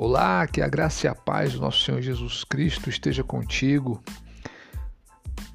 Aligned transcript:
Olá, 0.00 0.46
que 0.46 0.62
a 0.62 0.68
graça 0.68 1.08
e 1.08 1.10
a 1.10 1.14
paz 1.14 1.54
do 1.54 1.60
nosso 1.60 1.82
Senhor 1.82 2.00
Jesus 2.00 2.44
Cristo 2.44 2.88
esteja 2.88 3.24
contigo. 3.24 4.00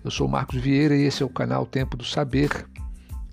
Eu 0.03 0.11
sou 0.11 0.27
Marcos 0.27 0.59
Vieira 0.59 0.97
e 0.97 1.03
esse 1.03 1.23
é 1.23 1.25
o 1.25 1.29
canal 1.29 1.65
Tempo 1.65 1.95
do 1.95 2.03
Saber. 2.03 2.67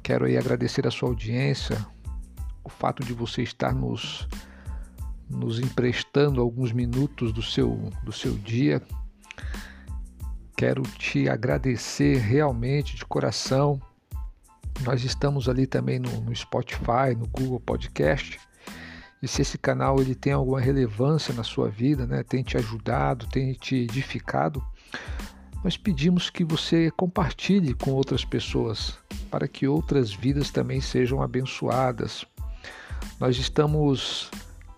Quero 0.04 0.24
aí 0.24 0.38
agradecer 0.38 0.86
a 0.86 0.90
sua 0.90 1.08
audiência, 1.08 1.84
o 2.62 2.68
fato 2.68 3.02
de 3.02 3.12
você 3.12 3.42
estar 3.42 3.74
nos, 3.74 4.28
nos 5.28 5.58
emprestando 5.58 6.40
alguns 6.40 6.70
minutos 6.70 7.32
do 7.32 7.42
seu, 7.42 7.90
do 8.04 8.12
seu 8.12 8.34
dia. 8.34 8.80
Quero 10.56 10.82
te 10.82 11.28
agradecer 11.28 12.18
realmente 12.18 12.94
de 12.94 13.04
coração. 13.04 13.82
Nós 14.82 15.02
estamos 15.02 15.48
ali 15.48 15.66
também 15.66 15.98
no, 15.98 16.20
no 16.20 16.36
Spotify, 16.36 17.16
no 17.18 17.26
Google 17.26 17.58
Podcast 17.58 18.38
e 19.22 19.28
se 19.28 19.42
esse 19.42 19.58
canal 19.58 20.00
ele 20.00 20.14
tem 20.14 20.32
alguma 20.32 20.60
relevância 20.60 21.34
na 21.34 21.44
sua 21.44 21.68
vida, 21.68 22.06
né, 22.06 22.22
tem 22.22 22.42
te 22.42 22.56
ajudado, 22.56 23.26
tem 23.26 23.52
te 23.52 23.76
edificado, 23.76 24.64
nós 25.62 25.76
pedimos 25.76 26.30
que 26.30 26.42
você 26.42 26.90
compartilhe 26.90 27.74
com 27.74 27.90
outras 27.90 28.24
pessoas, 28.24 28.98
para 29.30 29.46
que 29.46 29.68
outras 29.68 30.12
vidas 30.12 30.50
também 30.50 30.80
sejam 30.80 31.20
abençoadas. 31.20 32.24
Nós 33.20 33.36
estamos 33.36 34.30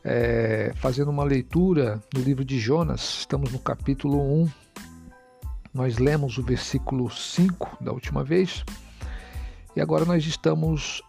é, 0.02 0.72
fazendo 0.74 1.10
uma 1.12 1.22
leitura 1.22 2.02
no 2.12 2.20
livro 2.20 2.44
de 2.44 2.58
Jonas, 2.58 3.18
estamos 3.20 3.52
no 3.52 3.60
capítulo 3.60 4.42
1. 4.42 4.50
Nós 5.72 5.98
lemos 5.98 6.36
o 6.36 6.42
versículo 6.42 7.08
5 7.08 7.78
da 7.80 7.92
última 7.92 8.24
vez, 8.24 8.64
e 9.76 9.80
agora 9.80 10.04
nós 10.04 10.26
estamos 10.26 11.00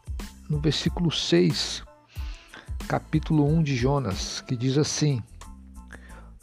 no 0.47 0.59
versículo 0.59 1.11
6 1.11 1.83
capítulo 2.93 3.43
1 3.47 3.63
de 3.63 3.75
Jonas, 3.75 4.41
que 4.41 4.55
diz 4.55 4.77
assim: 4.77 5.19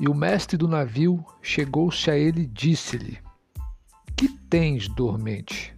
E 0.00 0.08
o 0.08 0.14
mestre 0.14 0.56
do 0.56 0.66
navio 0.66 1.24
chegou-se 1.40 2.10
a 2.10 2.16
ele 2.16 2.40
e 2.40 2.46
disse-lhe: 2.46 3.20
Que 4.16 4.28
tens, 4.28 4.88
dormente? 4.88 5.72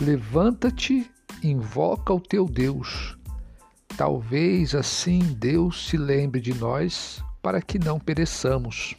Levanta-te, 0.00 1.10
invoca 1.42 2.14
o 2.14 2.20
teu 2.20 2.46
Deus. 2.46 3.18
Talvez 3.94 4.74
assim 4.74 5.18
Deus 5.18 5.86
se 5.86 5.98
lembre 5.98 6.40
de 6.40 6.54
nós 6.54 7.22
para 7.42 7.60
que 7.60 7.78
não 7.78 8.00
pereçamos. 8.00 8.96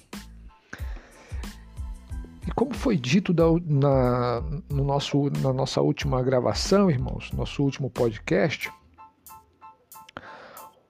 E 2.46 2.52
como 2.52 2.76
foi 2.76 2.96
dito 2.96 3.34
na, 3.34 4.42
no 4.70 4.84
nosso, 4.84 5.32
na 5.42 5.52
nossa 5.52 5.82
última 5.82 6.22
gravação, 6.22 6.92
irmãos, 6.92 7.32
nosso 7.32 7.64
último 7.64 7.90
podcast, 7.90 8.72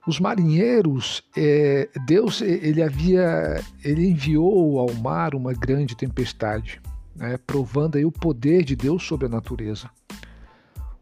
os 0.09 0.19
marinheiros, 0.19 1.23
é, 1.37 1.87
Deus 2.05 2.41
ele 2.41 2.81
havia, 2.81 3.63
ele 3.83 4.09
enviou 4.09 4.79
ao 4.79 4.91
mar 4.95 5.35
uma 5.35 5.53
grande 5.53 5.95
tempestade, 5.95 6.81
né, 7.15 7.37
provando 7.37 7.95
aí 7.95 8.03
o 8.03 8.11
poder 8.11 8.63
de 8.63 8.75
Deus 8.75 9.03
sobre 9.03 9.27
a 9.27 9.29
natureza. 9.29 9.89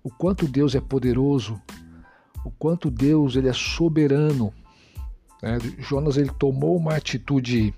O 0.03 0.09
quanto 0.09 0.45
Deus 0.45 0.75
é 0.75 0.81
poderoso, 0.81 1.59
o 2.43 2.51
quanto 2.51 2.91
Deus 2.91 3.35
ele 3.37 3.47
é 3.47 3.53
soberano. 3.53 4.53
Né? 5.41 5.57
Jonas 5.79 6.17
ele 6.17 6.31
tomou 6.37 6.75
uma 6.75 6.95
atitude 6.95 7.73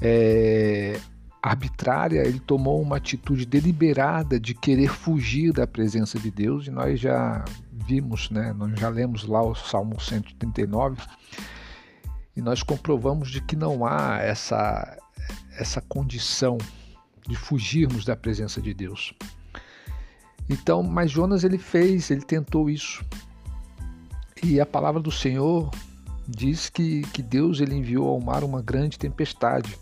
é, 0.00 0.98
arbitrária, 1.42 2.26
ele 2.26 2.40
tomou 2.40 2.80
uma 2.82 2.96
atitude 2.96 3.46
deliberada 3.46 4.38
de 4.38 4.54
querer 4.54 4.90
fugir 4.90 5.52
da 5.52 5.66
presença 5.66 6.18
de 6.18 6.30
Deus 6.30 6.66
e 6.66 6.70
nós 6.70 7.00
já 7.00 7.44
vimos, 7.72 8.30
né, 8.30 8.52
nós 8.52 8.78
já 8.78 8.88
lemos 8.88 9.24
lá 9.24 9.42
o 9.42 9.54
Salmo 9.54 10.00
139 10.00 11.02
e 12.36 12.42
nós 12.42 12.62
comprovamos 12.62 13.30
de 13.30 13.40
que 13.40 13.56
não 13.56 13.84
há 13.84 14.18
essa, 14.18 14.98
essa 15.58 15.80
condição 15.80 16.58
de 17.26 17.36
fugirmos 17.36 18.04
da 18.04 18.16
presença 18.16 18.60
de 18.60 18.74
Deus. 18.74 19.14
Então, 20.48 20.82
mas 20.82 21.10
Jonas 21.10 21.44
ele 21.44 21.58
fez, 21.58 22.10
ele 22.10 22.22
tentou 22.22 22.68
isso. 22.68 23.04
E 24.42 24.60
a 24.60 24.66
palavra 24.66 25.00
do 25.00 25.10
Senhor 25.10 25.70
diz 26.26 26.68
que, 26.68 27.02
que 27.12 27.22
Deus 27.22 27.60
ele 27.60 27.74
enviou 27.74 28.08
ao 28.08 28.20
mar 28.20 28.42
uma 28.42 28.62
grande 28.62 28.98
tempestade. 28.98 29.78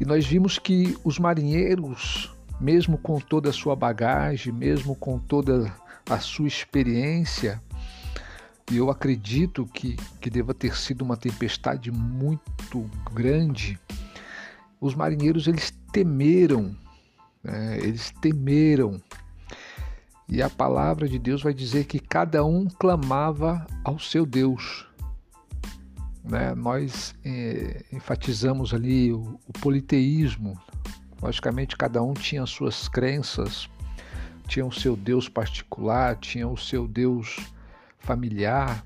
E 0.00 0.04
nós 0.06 0.26
vimos 0.26 0.58
que 0.58 0.96
os 1.04 1.18
marinheiros, 1.18 2.34
mesmo 2.58 2.96
com 2.96 3.20
toda 3.20 3.50
a 3.50 3.52
sua 3.52 3.76
bagagem, 3.76 4.50
mesmo 4.50 4.96
com 4.96 5.18
toda 5.18 5.70
a 6.08 6.18
sua 6.18 6.48
experiência, 6.48 7.62
e 8.70 8.76
eu 8.76 8.88
acredito 8.88 9.66
que, 9.66 9.96
que 10.20 10.30
deva 10.30 10.54
ter 10.54 10.76
sido 10.76 11.02
uma 11.02 11.16
tempestade 11.16 11.90
muito 11.90 12.88
grande, 13.12 13.78
os 14.80 14.94
marinheiros 14.94 15.46
eles 15.46 15.70
temeram, 15.92 16.74
né? 17.42 17.78
eles 17.78 18.10
temeram. 18.22 19.02
E 20.28 20.40
a 20.40 20.48
palavra 20.48 21.08
de 21.08 21.18
Deus 21.18 21.42
vai 21.42 21.52
dizer 21.52 21.84
que 21.84 21.98
cada 21.98 22.44
um 22.44 22.66
clamava 22.66 23.66
ao 23.84 23.98
seu 23.98 24.24
Deus. 24.24 24.86
Né? 26.24 26.54
Nós 26.54 27.14
é, 27.24 27.84
enfatizamos 27.92 28.74
ali 28.74 29.12
o, 29.12 29.38
o 29.46 29.52
politeísmo. 29.60 30.58
Logicamente, 31.22 31.76
cada 31.76 32.02
um 32.02 32.14
tinha 32.14 32.46
suas 32.46 32.88
crenças, 32.88 33.68
tinha 34.46 34.64
o 34.64 34.72
seu 34.72 34.96
Deus 34.96 35.28
particular, 35.28 36.16
tinha 36.16 36.48
o 36.48 36.56
seu 36.56 36.88
Deus 36.88 37.36
familiar, 37.98 38.84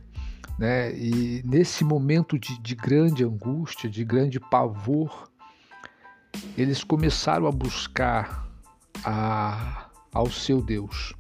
né? 0.58 0.96
E 0.96 1.42
nesse 1.44 1.84
momento 1.84 2.38
de, 2.38 2.60
de 2.60 2.74
grande 2.74 3.24
angústia, 3.24 3.88
de 3.88 4.04
grande 4.04 4.38
pavor, 4.38 5.30
eles 6.56 6.84
começaram 6.84 7.46
a 7.46 7.52
buscar 7.52 8.48
a, 9.04 9.88
ao 10.12 10.30
seu 10.30 10.62
Deus. 10.62 11.12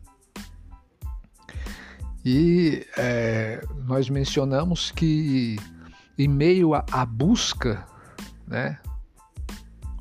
E 2.24 2.86
é, 2.96 3.62
nós 3.84 4.08
mencionamos 4.08 4.90
que 4.90 5.56
em 6.18 6.28
meio 6.28 6.74
à 6.74 7.04
busca, 7.04 7.86
né, 8.46 8.78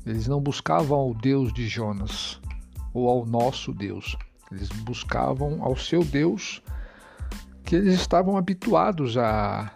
eles 0.06 0.26
não 0.26 0.40
buscavam 0.40 1.10
o 1.10 1.14
Deus 1.14 1.52
de 1.52 1.66
Jonas 1.66 2.40
ou 2.92 3.08
ao 3.08 3.26
nosso 3.26 3.72
Deus, 3.72 4.16
eles 4.52 4.68
buscavam 4.68 5.62
ao 5.62 5.76
seu 5.76 6.04
Deus 6.04 6.62
que 7.64 7.76
eles 7.76 7.94
estavam 7.94 8.36
habituados 8.36 9.16
a, 9.16 9.72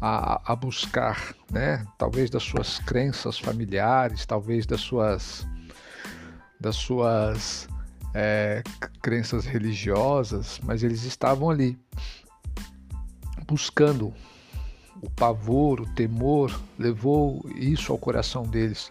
a, 0.00 0.52
a, 0.52 0.54
buscar, 0.54 1.34
né? 1.50 1.84
Talvez 1.96 2.28
das 2.28 2.42
suas 2.42 2.78
crenças 2.80 3.38
familiares, 3.38 4.26
talvez 4.26 4.66
das 4.66 4.82
suas 4.82 5.46
das 6.60 6.76
suas 6.76 7.68
é, 8.14 8.62
crenças 9.02 9.44
religiosas, 9.44 10.60
mas 10.62 10.82
eles 10.82 11.04
estavam 11.04 11.50
ali 11.50 11.78
buscando 13.46 14.14
o 15.04 15.10
pavor, 15.10 15.80
o 15.80 15.86
temor 15.94 16.60
levou 16.78 17.44
isso 17.54 17.92
ao 17.92 17.98
coração 17.98 18.44
deles. 18.44 18.90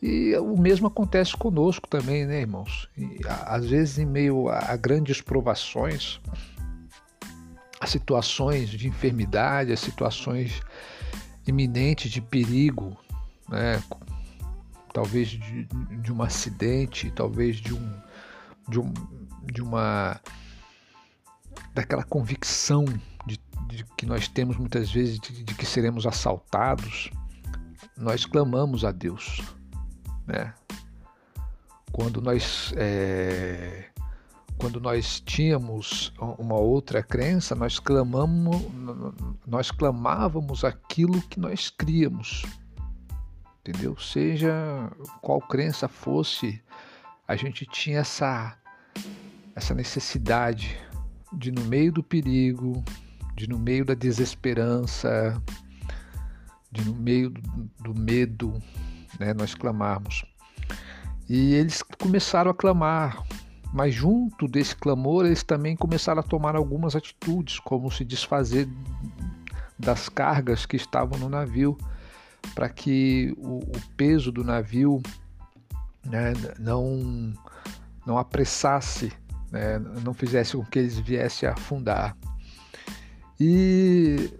E 0.00 0.36
o 0.36 0.56
mesmo 0.56 0.86
acontece 0.86 1.36
conosco 1.36 1.88
também, 1.88 2.26
né, 2.26 2.40
irmãos? 2.40 2.88
E, 2.96 3.20
às 3.46 3.66
vezes, 3.66 3.98
em 3.98 4.06
meio 4.06 4.48
a, 4.48 4.76
grandes 4.76 5.20
provações, 5.20 6.20
a 7.80 7.86
situações 7.86 8.68
de 8.68 8.86
enfermidade, 8.86 9.72
a 9.72 9.76
situações 9.76 10.60
iminentes 11.46 12.10
de 12.10 12.20
perigo, 12.20 12.96
né? 13.48 13.82
talvez 14.92 15.28
de, 15.28 15.64
de 15.64 16.12
um 16.12 16.22
acidente, 16.22 17.10
talvez 17.10 17.56
de 17.56 17.74
um, 17.74 17.94
de 18.68 18.78
um 18.78 18.92
de 19.52 19.60
uma 19.60 20.20
daquela 21.74 22.04
convicção 22.04 22.84
de, 23.74 23.84
que 23.96 24.06
nós 24.06 24.28
temos 24.28 24.56
muitas 24.56 24.90
vezes 24.90 25.18
de, 25.18 25.44
de 25.44 25.54
que 25.54 25.66
seremos 25.66 26.06
assaltados, 26.06 27.10
nós 27.96 28.24
clamamos 28.24 28.84
a 28.84 28.90
Deus 28.90 29.42
né? 30.26 30.54
Quando 31.92 32.20
nós 32.20 32.72
é, 32.76 33.86
quando 34.58 34.80
nós 34.80 35.20
tínhamos 35.20 36.12
uma 36.38 36.54
outra 36.54 37.02
crença, 37.02 37.54
nós 37.54 37.78
clamamos, 37.78 38.62
nós 39.46 39.70
clamávamos 39.70 40.64
aquilo 40.64 41.20
que 41.22 41.38
nós 41.38 41.70
críamos, 41.70 42.44
entendeu? 43.60 43.96
Seja 43.98 44.52
qual 45.20 45.40
crença 45.40 45.88
fosse, 45.88 46.62
a 47.26 47.36
gente 47.36 47.66
tinha 47.66 48.00
essa 48.00 48.58
essa 49.54 49.72
necessidade 49.72 50.76
de 51.32 51.52
no 51.52 51.64
meio 51.64 51.92
do 51.92 52.02
perigo, 52.02 52.82
de 53.34 53.48
no 53.48 53.58
meio 53.58 53.84
da 53.84 53.94
desesperança, 53.94 55.40
de 56.70 56.84
no 56.84 56.94
meio 56.94 57.30
do, 57.30 57.42
do 57.80 57.94
medo, 57.94 58.60
né, 59.18 59.32
nós 59.34 59.54
clamarmos. 59.54 60.24
E 61.28 61.54
eles 61.54 61.82
começaram 61.82 62.50
a 62.50 62.54
clamar, 62.54 63.22
mas 63.72 63.94
junto 63.94 64.46
desse 64.46 64.76
clamor 64.76 65.24
eles 65.24 65.42
também 65.42 65.76
começaram 65.76 66.20
a 66.20 66.22
tomar 66.22 66.54
algumas 66.54 66.94
atitudes, 66.94 67.58
como 67.58 67.90
se 67.90 68.04
desfazer 68.04 68.68
das 69.78 70.08
cargas 70.08 70.66
que 70.66 70.76
estavam 70.76 71.18
no 71.18 71.28
navio, 71.28 71.76
para 72.54 72.68
que 72.68 73.34
o, 73.38 73.58
o, 73.58 73.80
peso 73.96 74.30
do 74.30 74.44
navio 74.44 75.02
né, 76.04 76.34
não, 76.58 77.32
não 78.06 78.18
apressasse, 78.18 79.12
né, 79.50 79.78
não 79.78 80.12
fizesse 80.12 80.56
com 80.56 80.64
que 80.64 80.78
eles 80.78 80.98
viessem 80.98 81.48
a 81.48 81.52
afundar. 81.52 82.16
E 83.38 84.30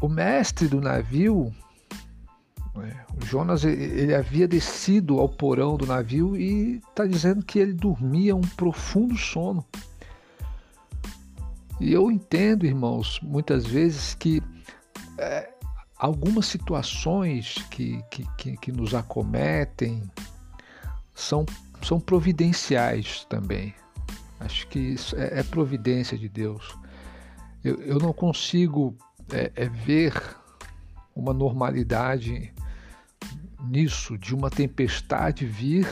o 0.00 0.08
mestre 0.08 0.68
do 0.68 0.80
navio, 0.80 1.54
né, 2.74 3.04
o 3.20 3.24
Jonas, 3.24 3.64
ele 3.64 4.14
havia 4.14 4.46
descido 4.46 5.18
ao 5.18 5.28
porão 5.28 5.76
do 5.76 5.86
navio 5.86 6.36
e 6.36 6.76
está 6.88 7.06
dizendo 7.06 7.44
que 7.44 7.58
ele 7.58 7.72
dormia 7.72 8.36
um 8.36 8.42
profundo 8.42 9.16
sono. 9.16 9.64
E 11.80 11.92
eu 11.92 12.10
entendo, 12.10 12.64
irmãos, 12.64 13.20
muitas 13.22 13.66
vezes 13.66 14.14
que 14.14 14.42
é, 15.18 15.50
algumas 15.98 16.46
situações 16.46 17.54
que, 17.70 18.02
que, 18.10 18.26
que, 18.36 18.56
que, 18.56 18.72
nos 18.72 18.94
acometem 18.94 20.02
são, 21.14 21.44
são 21.82 21.98
providenciais 22.00 23.26
também. 23.28 23.74
Acho 24.40 24.66
que 24.68 24.78
isso 24.78 25.16
é, 25.16 25.40
é 25.40 25.42
providência 25.42 26.16
de 26.16 26.28
Deus. 26.28 26.76
Eu, 27.66 27.82
eu 27.82 27.98
não 27.98 28.12
consigo 28.12 28.96
é, 29.32 29.50
é 29.56 29.68
ver 29.68 30.14
uma 31.16 31.34
normalidade 31.34 32.54
nisso, 33.60 34.16
de 34.16 34.32
uma 34.36 34.48
tempestade 34.48 35.44
vir, 35.44 35.88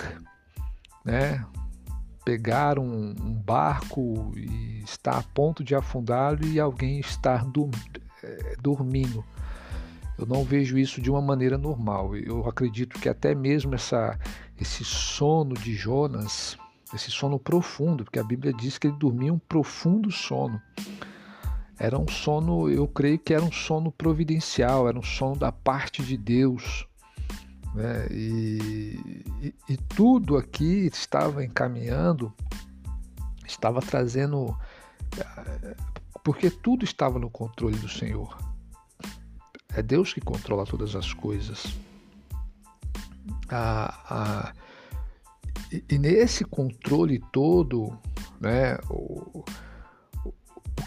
né? 1.04 1.44
pegar 2.24 2.78
um, 2.78 3.10
um 3.20 3.34
barco 3.34 4.32
e 4.36 4.84
estar 4.84 5.18
a 5.18 5.22
ponto 5.22 5.64
de 5.64 5.74
afundá-lo 5.74 6.46
e 6.46 6.60
alguém 6.60 7.00
estar 7.00 7.44
do, 7.44 7.68
é, 8.22 8.54
dormindo. 8.62 9.24
Eu 10.16 10.26
não 10.26 10.44
vejo 10.44 10.78
isso 10.78 11.02
de 11.02 11.10
uma 11.10 11.20
maneira 11.20 11.58
normal. 11.58 12.16
Eu 12.16 12.48
acredito 12.48 13.00
que 13.00 13.08
até 13.08 13.34
mesmo 13.34 13.74
essa, 13.74 14.16
esse 14.60 14.84
sono 14.84 15.54
de 15.54 15.74
Jonas, 15.74 16.56
esse 16.94 17.10
sono 17.10 17.36
profundo, 17.36 18.04
porque 18.04 18.20
a 18.20 18.24
Bíblia 18.24 18.52
diz 18.52 18.78
que 18.78 18.86
ele 18.86 18.96
dormia 18.96 19.32
um 19.32 19.40
profundo 19.40 20.12
sono. 20.12 20.62
Era 21.78 21.98
um 21.98 22.06
sono, 22.08 22.68
eu 22.68 22.86
creio 22.86 23.18
que 23.18 23.34
era 23.34 23.44
um 23.44 23.50
sono 23.50 23.90
providencial, 23.90 24.88
era 24.88 24.98
um 24.98 25.02
sono 25.02 25.36
da 25.36 25.50
parte 25.50 26.02
de 26.02 26.16
Deus. 26.16 26.86
Né? 27.74 28.06
E, 28.10 29.24
e, 29.42 29.54
e 29.68 29.76
tudo 29.76 30.36
aqui 30.36 30.86
estava 30.86 31.44
encaminhando, 31.44 32.32
estava 33.44 33.80
trazendo, 33.80 34.56
porque 36.22 36.48
tudo 36.48 36.84
estava 36.84 37.18
no 37.18 37.28
controle 37.28 37.76
do 37.78 37.88
Senhor. 37.88 38.38
É 39.74 39.82
Deus 39.82 40.14
que 40.14 40.20
controla 40.20 40.64
todas 40.64 40.94
as 40.94 41.12
coisas. 41.12 41.74
Ah, 43.50 44.52
e, 45.72 45.84
e, 45.90 45.98
nesse 45.98 46.44
controle 46.44 47.20
todo, 47.32 47.98
né, 48.40 48.78
o 48.88 49.44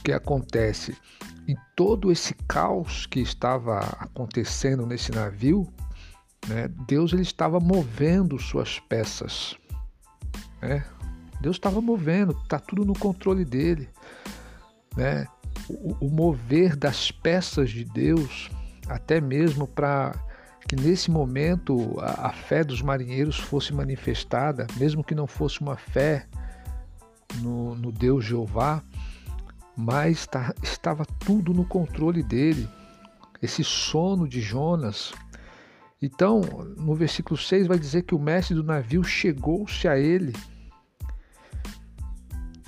que 0.07 0.13
acontece? 0.13 0.95
Em 1.45 1.57
todo 1.75 2.09
esse 2.09 2.33
caos 2.47 3.05
que 3.05 3.19
estava 3.19 3.79
acontecendo 3.99 4.85
nesse 4.85 5.11
navio, 5.11 5.67
né? 6.47 6.69
Deus 6.87 7.11
ele 7.11 7.23
estava 7.23 7.59
movendo 7.59 8.39
suas 8.39 8.79
peças. 8.79 9.57
Né? 10.61 10.85
Deus 11.41 11.57
estava 11.57 11.81
movendo, 11.81 12.31
está 12.31 12.57
tudo 12.57 12.85
no 12.85 12.97
controle 12.97 13.43
dele. 13.43 13.89
Né? 14.95 15.27
O, 15.67 16.05
o 16.05 16.09
mover 16.09 16.77
das 16.77 17.11
peças 17.11 17.69
de 17.69 17.83
Deus, 17.83 18.49
até 18.87 19.19
mesmo 19.19 19.67
para 19.67 20.15
que 20.69 20.75
nesse 20.77 21.11
momento 21.11 21.99
a, 21.99 22.29
a, 22.29 22.31
fé 22.31 22.63
dos 22.63 22.81
marinheiros 22.81 23.37
fosse 23.37 23.73
manifestada, 23.73 24.67
mesmo 24.77 25.03
que 25.03 25.13
não 25.13 25.27
fosse 25.27 25.59
uma 25.59 25.75
fé 25.75 26.25
no, 27.41 27.75
no 27.75 27.91
Deus 27.91 28.23
Jeová, 28.23 28.81
mas 29.77 30.25
tá, 30.25 30.55
estava 30.63 31.05
tudo 31.05 31.53
no 31.53 31.63
controle 31.63 32.23
dele. 32.23 32.67
Esse 33.39 33.63
sono 33.63 34.27
de 34.27 34.41
Jonas, 34.41 35.13
então, 36.01 36.41
no 36.77 36.93
versículo 36.93 37.37
6 37.37 37.67
vai 37.67 37.79
dizer 37.79 38.03
que 38.03 38.13
o 38.13 38.19
mestre 38.19 38.55
do 38.55 38.63
navio 38.63 39.03
chegou-se 39.03 39.87
a 39.87 39.97
ele 39.97 40.33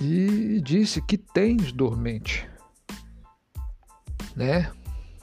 e 0.00 0.60
disse: 0.60 1.00
Que 1.00 1.16
tens 1.16 1.72
dormente? 1.72 2.48
Né? 4.34 4.70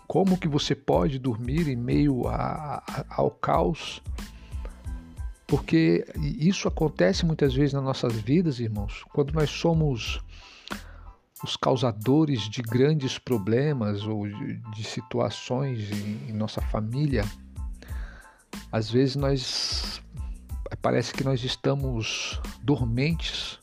Como 0.07 0.37
que 0.37 0.47
você 0.47 0.73
pode 0.73 1.19
dormir 1.19 1.67
em 1.67 1.75
meio 1.75 2.27
a, 2.27 2.83
a, 2.87 3.05
ao 3.09 3.29
caos? 3.29 4.01
Porque 5.45 6.05
isso 6.15 6.67
acontece 6.67 7.25
muitas 7.25 7.53
vezes 7.53 7.73
nas 7.73 7.83
nossas 7.83 8.13
vidas, 8.13 8.59
irmãos, 8.59 9.03
quando 9.13 9.33
nós 9.33 9.49
somos 9.49 10.21
os 11.43 11.55
causadores 11.55 12.49
de 12.49 12.61
grandes 12.61 13.17
problemas 13.17 14.03
ou 14.03 14.27
de, 14.27 14.83
situações 14.83 15.91
em, 15.91 16.29
em 16.29 16.33
nossa 16.33 16.61
família 16.61 17.23
às 18.71 18.89
vezes 18.91 19.15
nós 19.15 20.01
parece 20.81 21.13
que 21.13 21.23
nós 21.23 21.43
estamos 21.43 22.41
dormentes. 22.61 23.59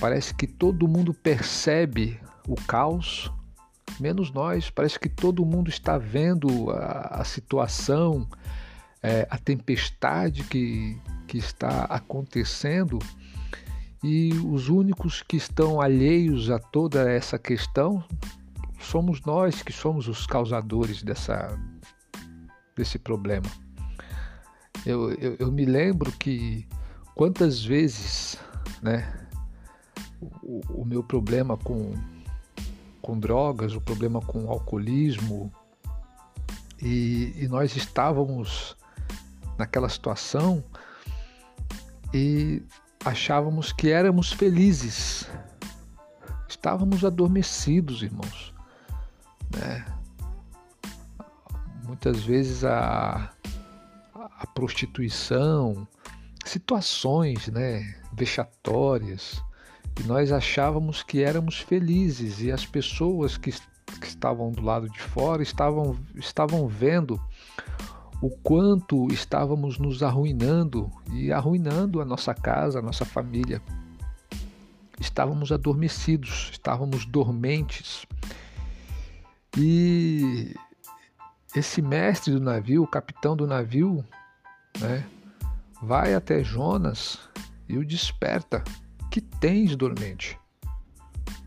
Parece 0.00 0.32
que 0.32 0.46
todo 0.46 0.86
mundo 0.86 1.12
percebe 1.12 2.20
o 2.46 2.54
caos, 2.54 3.30
menos 3.98 4.30
nós. 4.30 4.70
Parece 4.70 4.98
que 4.98 5.08
todo 5.08 5.44
mundo 5.44 5.68
está 5.68 5.98
vendo 5.98 6.70
a, 6.70 7.20
a 7.20 7.24
situação, 7.24 8.28
é, 9.02 9.26
a 9.28 9.36
tempestade 9.36 10.44
que, 10.44 10.96
que 11.26 11.38
está 11.38 11.84
acontecendo 11.84 12.98
e 14.02 14.32
os 14.46 14.68
únicos 14.68 15.22
que 15.22 15.36
estão 15.36 15.80
alheios 15.80 16.50
a 16.50 16.58
toda 16.58 17.10
essa 17.10 17.38
questão 17.38 18.04
somos 18.78 19.20
nós 19.22 19.62
que 19.62 19.72
somos 19.72 20.06
os 20.08 20.26
causadores 20.26 21.02
dessa, 21.02 21.58
desse 22.76 22.98
problema. 22.98 23.50
Eu, 24.86 25.12
eu, 25.14 25.36
eu 25.38 25.52
me 25.52 25.64
lembro 25.64 26.12
que 26.12 26.66
quantas 27.14 27.64
vezes 27.64 28.38
né, 28.80 29.28
o, 30.42 30.60
o 30.82 30.84
meu 30.84 31.02
problema 31.02 31.56
com, 31.56 31.92
com 33.02 33.18
drogas, 33.18 33.74
o 33.74 33.80
problema 33.80 34.20
com 34.20 34.48
alcoolismo, 34.48 35.52
e, 36.80 37.34
e 37.36 37.48
nós 37.48 37.74
estávamos 37.74 38.76
naquela 39.58 39.88
situação 39.88 40.62
e 42.14 42.62
achávamos 43.04 43.72
que 43.72 43.90
éramos 43.90 44.32
felizes. 44.32 45.28
Estávamos 46.48 47.04
adormecidos, 47.04 48.02
irmãos. 48.02 48.54
Né? 49.54 49.84
muitas 51.88 52.22
vezes 52.22 52.64
a, 52.64 53.32
a 54.14 54.46
prostituição, 54.54 55.88
situações 56.44 57.48
né, 57.48 57.96
vexatórias, 58.12 59.42
e 59.98 60.02
nós 60.04 60.30
achávamos 60.30 61.02
que 61.02 61.24
éramos 61.24 61.58
felizes 61.58 62.40
e 62.40 62.52
as 62.52 62.64
pessoas 62.64 63.36
que, 63.36 63.50
que 63.50 64.06
estavam 64.06 64.52
do 64.52 64.62
lado 64.62 64.88
de 64.88 65.00
fora 65.00 65.42
estavam, 65.42 65.98
estavam 66.14 66.68
vendo 66.68 67.20
o 68.20 68.30
quanto 68.30 69.06
estávamos 69.12 69.78
nos 69.78 70.02
arruinando 70.02 70.90
e 71.12 71.32
arruinando 71.32 72.00
a 72.00 72.04
nossa 72.04 72.34
casa, 72.34 72.80
a 72.80 72.82
nossa 72.82 73.04
família. 73.04 73.62
Estávamos 75.00 75.52
adormecidos, 75.52 76.48
estávamos 76.50 77.06
dormentes. 77.06 78.04
E 79.56 80.54
esse 81.54 81.80
mestre 81.80 82.32
do 82.32 82.40
navio, 82.40 82.82
o 82.82 82.88
capitão 82.88 83.36
do 83.36 83.46
navio, 83.46 84.04
né, 84.80 85.06
vai 85.80 86.14
até 86.14 86.42
Jonas 86.42 87.20
e 87.68 87.78
o 87.78 87.84
desperta. 87.84 88.64
Que 89.10 89.20
tens, 89.20 89.76
dormente? 89.76 90.38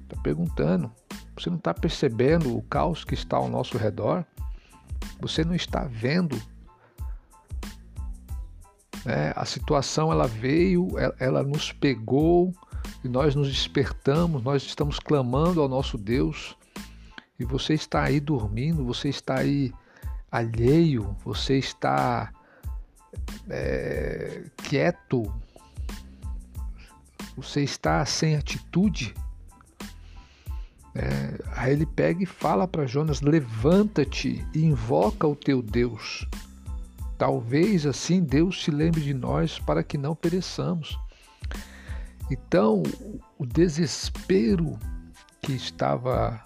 Está 0.04 0.22
perguntando. 0.24 0.92
Você 1.38 1.50
não 1.50 1.58
está 1.58 1.74
percebendo 1.74 2.56
o 2.56 2.62
caos 2.63 3.04
que 3.04 3.13
está 3.13 3.38
ao 3.38 3.50
nosso 3.50 3.78
redor? 3.78 4.25
Você 5.20 5.44
não 5.44 5.54
está 5.54 5.84
vendo? 5.86 6.42
É, 9.05 9.34
a 9.36 9.46
situação 9.46 10.12
ela 10.12 10.27
veio, 10.27 10.98
ela, 10.98 11.15
ela 11.20 11.43
nos 11.43 11.72
pegou 11.72 12.53
e 13.03 13.10
nós 13.10 13.36
nos 13.36 13.48
despertamos, 13.48 14.43
nós 14.43 14.63
estamos 14.63 15.00
clamando 15.00 15.62
ao 15.62 15.67
nosso 15.67 15.98
Deus 15.98 16.55
e 17.39 17.46
você 17.46 17.74
está 17.74 18.03
aí 18.03 18.20
dormindo, 18.20 18.86
você 18.86 19.10
está 19.10 19.39
aí 19.39 19.74
alheio, 20.31 21.15
você 21.25 21.58
está 21.58 22.31
é, 23.50 24.43
quieto, 24.58 25.34
você 27.36 27.63
está 27.63 28.05
sem 28.05 28.36
atitude. 28.36 29.15
É, 30.93 31.39
aí 31.55 31.74
ele 31.74 31.86
pega 31.86 32.22
e 32.22 32.27
fala 32.27 32.67
para 32.67 32.86
Jonas: 32.86 33.22
levanta-te 33.22 34.46
e 34.53 34.63
invoca 34.63 35.25
o 35.27 35.36
teu 35.36 35.62
Deus. 35.62 36.27
Talvez 37.22 37.86
assim 37.86 38.24
Deus 38.24 38.63
se 38.63 38.72
lembre 38.72 39.00
de 39.00 39.13
nós 39.13 39.60
para 39.60 39.84
que 39.84 39.96
não 39.96 40.16
pereçamos. 40.16 40.98
Então, 42.32 42.82
o 43.38 43.46
desespero 43.46 44.80
que 45.40 45.54
estava 45.54 46.44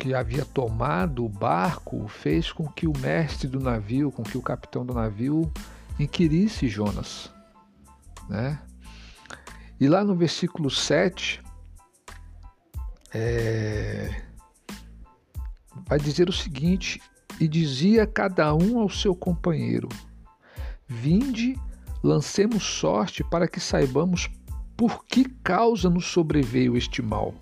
que 0.00 0.12
havia 0.12 0.44
tomado 0.44 1.24
o 1.24 1.28
barco 1.28 2.08
fez 2.08 2.50
com 2.50 2.66
que 2.66 2.88
o 2.88 2.98
mestre 2.98 3.46
do 3.46 3.60
navio, 3.60 4.10
com 4.10 4.24
que 4.24 4.36
o 4.36 4.42
capitão 4.42 4.84
do 4.84 4.94
navio 4.94 5.48
inquirisse 5.96 6.66
Jonas, 6.66 7.32
né? 8.28 8.60
E 9.78 9.86
lá 9.86 10.02
no 10.02 10.16
versículo 10.16 10.68
7, 10.68 11.40
é, 13.14 14.24
vai 15.86 16.00
dizer 16.00 16.28
o 16.28 16.32
seguinte: 16.32 17.00
E 17.40 17.46
dizia 17.46 18.06
cada 18.06 18.54
um 18.54 18.78
ao 18.80 18.88
seu 18.88 19.14
companheiro: 19.14 19.88
Vinde, 20.86 21.58
lancemos 22.02 22.64
sorte 22.64 23.22
para 23.22 23.46
que 23.46 23.60
saibamos 23.60 24.28
por 24.76 25.04
que 25.04 25.28
causa 25.42 25.90
nos 25.90 26.06
sobreveio 26.06 26.76
este 26.76 27.02
mal. 27.02 27.34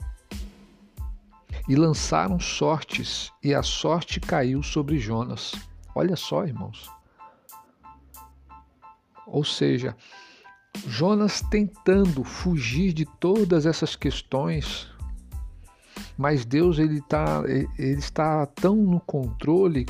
E 1.68 1.74
lançaram 1.74 2.38
sortes, 2.38 3.32
e 3.42 3.54
a 3.54 3.62
sorte 3.62 4.20
caiu 4.20 4.62
sobre 4.62 4.98
Jonas. 4.98 5.52
Olha 5.94 6.16
só, 6.16 6.44
irmãos. 6.44 6.88
Ou 9.26 9.44
seja, 9.44 9.96
Jonas 10.86 11.42
tentando 11.50 12.22
fugir 12.22 12.92
de 12.92 13.04
todas 13.04 13.66
essas 13.66 13.96
questões, 13.96 14.88
mas 16.16 16.44
Deus 16.44 16.78
ele, 16.78 17.00
tá, 17.02 17.42
ele 17.46 17.98
está 17.98 18.46
tão 18.46 18.76
no 18.76 19.00
controle 19.00 19.86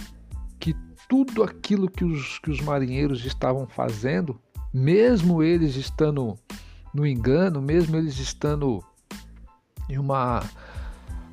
que 0.59 0.75
tudo 1.09 1.43
aquilo 1.43 1.89
que 1.89 2.05
os, 2.05 2.39
que 2.39 2.51
os 2.51 2.61
marinheiros 2.61 3.25
estavam 3.25 3.67
fazendo, 3.67 4.41
mesmo 4.73 5.43
eles 5.43 5.77
estando 5.77 6.37
no 6.93 7.07
engano, 7.07 7.63
mesmo 7.63 7.97
eles 7.97 8.19
estando 8.19 8.83
em 9.89 9.99
uma 9.99 10.43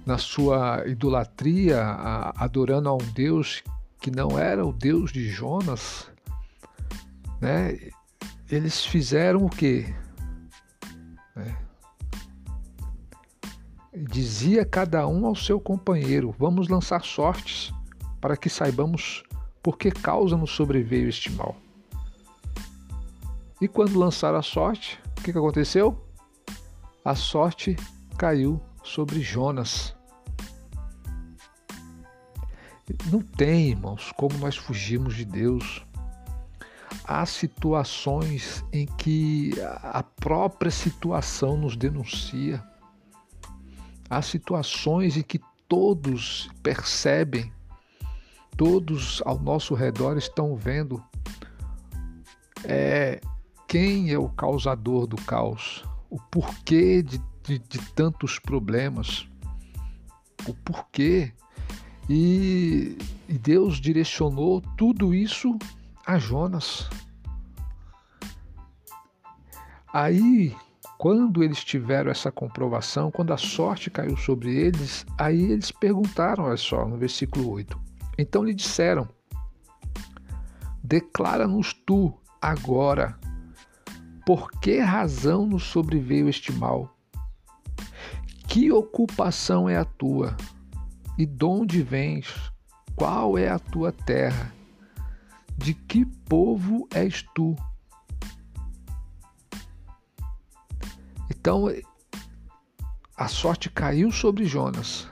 na 0.05 0.17
sua 0.17 0.83
idolatria, 0.85 1.81
adorando 2.35 2.89
a 2.89 2.93
um 2.93 3.11
Deus 3.13 3.63
que 4.01 4.11
não 4.11 4.37
era 4.37 4.65
o 4.65 4.73
Deus 4.73 5.13
de 5.13 5.29
Jonas, 5.29 6.11
né? 7.39 7.79
Eles 8.51 8.85
fizeram 8.85 9.45
o 9.45 9.49
quê? 9.49 9.95
Né? 11.33 11.62
Dizia 13.95 14.65
cada 14.65 15.07
um 15.07 15.25
ao 15.25 15.35
seu 15.35 15.59
companheiro: 15.59 16.33
Vamos 16.39 16.67
lançar 16.67 17.03
sortes 17.03 17.71
para 18.19 18.35
que 18.35 18.49
saibamos 18.49 19.23
por 19.61 19.77
que 19.77 19.91
causa 19.91 20.35
nos 20.35 20.51
sobreveio 20.51 21.07
este 21.07 21.31
mal. 21.31 21.55
E 23.61 23.67
quando 23.67 23.99
lançaram 23.99 24.39
a 24.39 24.41
sorte, 24.41 24.99
o 25.19 25.21
que, 25.21 25.31
que 25.31 25.37
aconteceu? 25.37 26.03
A 27.05 27.13
sorte 27.15 27.75
caiu 28.17 28.59
sobre 28.83 29.21
Jonas. 29.21 29.95
Não 33.11 33.21
tem, 33.21 33.69
irmãos, 33.69 34.11
como 34.17 34.37
nós 34.39 34.57
fugirmos 34.57 35.15
de 35.15 35.23
Deus. 35.23 35.85
Há 37.05 37.25
situações 37.25 38.65
em 38.71 38.85
que 38.85 39.51
a 39.81 40.01
própria 40.01 40.71
situação 40.71 41.57
nos 41.57 41.75
denuncia. 41.75 42.63
Há 44.13 44.21
situações 44.21 45.17
em 45.17 45.23
que 45.23 45.39
todos 45.67 46.49
percebem, 46.61 47.51
todos 48.55 49.21
ao 49.25 49.39
nosso 49.39 49.73
redor 49.73 50.17
estão 50.17 50.55
vendo 50.55 51.03
é, 52.63 53.19
quem 53.67 54.11
é 54.11 54.17
o 54.17 54.29
causador 54.29 55.07
do 55.07 55.15
caos, 55.17 55.83
o 56.09 56.19
porquê 56.19 57.01
de 57.01 57.19
de, 57.43 57.59
de 57.59 57.79
tantos 57.91 58.39
problemas, 58.39 59.27
o 60.47 60.53
porquê. 60.53 61.33
E, 62.09 62.97
e 63.29 63.37
Deus 63.37 63.79
direcionou 63.79 64.61
tudo 64.77 65.13
isso 65.13 65.57
a 66.05 66.17
Jonas. 66.17 66.89
Aí, 69.91 70.55
quando 70.97 71.43
eles 71.43 71.63
tiveram 71.63 72.11
essa 72.11 72.31
comprovação, 72.31 73.11
quando 73.11 73.33
a 73.33 73.37
sorte 73.37 73.89
caiu 73.89 74.15
sobre 74.15 74.55
eles, 74.55 75.05
aí 75.17 75.51
eles 75.51 75.71
perguntaram, 75.71 76.45
olha 76.45 76.57
só, 76.57 76.87
no 76.87 76.97
versículo 76.97 77.49
8. 77.51 77.79
Então 78.17 78.43
lhe 78.43 78.53
disseram: 78.53 79.07
Declara-nos 80.83 81.73
tu 81.73 82.13
agora, 82.41 83.17
por 84.25 84.51
que 84.51 84.79
razão 84.79 85.45
nos 85.45 85.63
sobreveio 85.63 86.29
este 86.29 86.51
mal? 86.51 86.95
Que 88.47 88.71
ocupação 88.71 89.67
é 89.67 89.77
a 89.77 89.85
tua? 89.85 90.35
E 91.17 91.25
de 91.25 91.45
onde 91.45 91.81
vens? 91.81 92.51
Qual 92.95 93.37
é 93.37 93.49
a 93.49 93.57
tua 93.57 93.91
terra? 93.91 94.53
De 95.57 95.73
que 95.73 96.05
povo 96.05 96.87
és 96.93 97.23
tu? 97.33 97.55
Então 101.43 101.65
a 103.17 103.27
sorte 103.27 103.69
caiu 103.69 104.13
sobre 104.13 104.45
Jonas. 104.45 105.09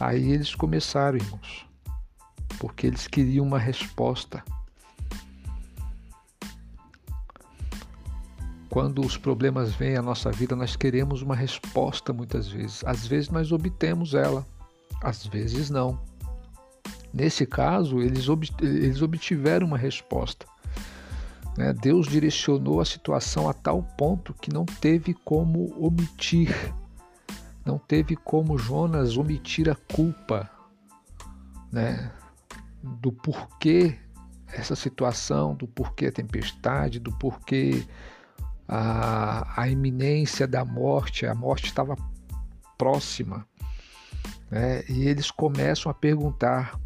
Aí 0.00 0.32
eles 0.32 0.54
começaram, 0.54 1.18
irmãos, 1.18 1.66
porque 2.58 2.86
eles 2.86 3.06
queriam 3.06 3.44
uma 3.44 3.58
resposta. 3.58 4.42
Quando 8.70 9.04
os 9.04 9.18
problemas 9.18 9.74
vêm 9.74 9.98
à 9.98 10.02
nossa 10.02 10.32
vida, 10.32 10.56
nós 10.56 10.76
queremos 10.76 11.20
uma 11.20 11.36
resposta 11.36 12.10
muitas 12.10 12.48
vezes. 12.48 12.82
Às 12.86 13.06
vezes 13.06 13.28
nós 13.28 13.52
obtemos 13.52 14.14
ela, 14.14 14.46
às 15.02 15.26
vezes 15.26 15.68
não. 15.68 16.00
Nesse 17.12 17.44
caso, 17.44 18.00
eles, 18.00 18.28
eles 18.62 19.02
obtiveram 19.02 19.66
uma 19.66 19.76
resposta. 19.76 20.46
Né? 21.58 21.72
Deus 21.72 22.06
direcionou 22.06 22.80
a 22.80 22.84
situação 22.84 23.48
a 23.48 23.52
tal 23.52 23.82
ponto 23.82 24.32
que 24.32 24.48
não 24.48 24.64
teve 24.64 25.12
como 25.12 25.74
omitir, 25.76 26.54
não 27.66 27.76
teve 27.76 28.14
como 28.14 28.56
Jonas 28.56 29.16
omitir 29.16 29.68
a 29.68 29.74
culpa 29.74 30.48
né? 31.72 32.12
do 32.80 33.10
porquê 33.10 33.98
essa 34.52 34.76
situação, 34.76 35.56
do 35.56 35.66
porquê 35.66 36.06
a 36.06 36.12
tempestade, 36.12 37.00
do 37.00 37.10
porquê 37.18 37.84
a, 38.68 39.60
a 39.60 39.68
iminência 39.68 40.46
da 40.46 40.64
morte, 40.64 41.26
a 41.26 41.34
morte 41.34 41.66
estava 41.66 41.96
próxima. 42.78 43.44
Né? 44.48 44.84
E 44.88 45.08
eles 45.08 45.28
começam 45.32 45.90
a 45.90 45.94
perguntar: 45.94 46.78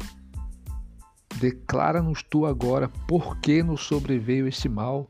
Declara-nos 1.39 2.23
tu 2.23 2.45
agora 2.45 2.89
por 3.07 3.37
que 3.37 3.61
nos 3.61 3.81
sobreveio 3.81 4.47
esse 4.47 4.69
mal. 4.69 5.07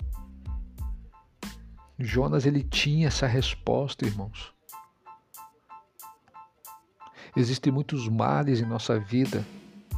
Jonas 1.99 2.45
ele 2.45 2.63
tinha 2.63 3.07
essa 3.07 3.27
resposta, 3.27 4.05
irmãos. 4.05 4.53
Existem 7.35 7.71
muitos 7.71 8.07
males 8.07 8.61
em 8.61 8.65
nossa 8.65 8.99
vida 8.99 9.45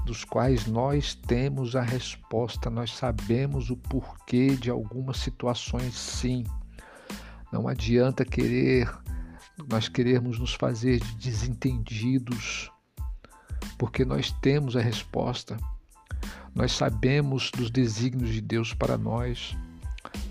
dos 0.05 0.23
quais 0.23 0.67
nós 0.67 1.15
temos 1.15 1.75
a 1.75 1.81
resposta, 1.81 2.69
nós 2.69 2.91
sabemos 2.95 3.71
o 3.71 3.75
porquê 3.75 4.55
de 4.55 4.69
algumas 4.69 5.17
situações, 5.17 5.95
sim. 5.95 6.43
Não 7.51 7.67
adianta 7.67 8.23
querer 8.23 8.87
nós 9.69 9.87
querermos 9.87 10.37
nos 10.37 10.53
fazer 10.53 10.99
de 10.99 11.15
desentendidos, 11.15 12.71
porque 13.77 14.03
nós 14.03 14.31
temos 14.31 14.75
a 14.75 14.81
resposta. 14.81 15.57
Nós 16.55 16.71
sabemos 16.71 17.51
dos 17.51 17.69
desígnios 17.69 18.29
de 18.29 18.39
Deus 18.39 18.73
para 18.73 18.97
nós. 18.97 19.57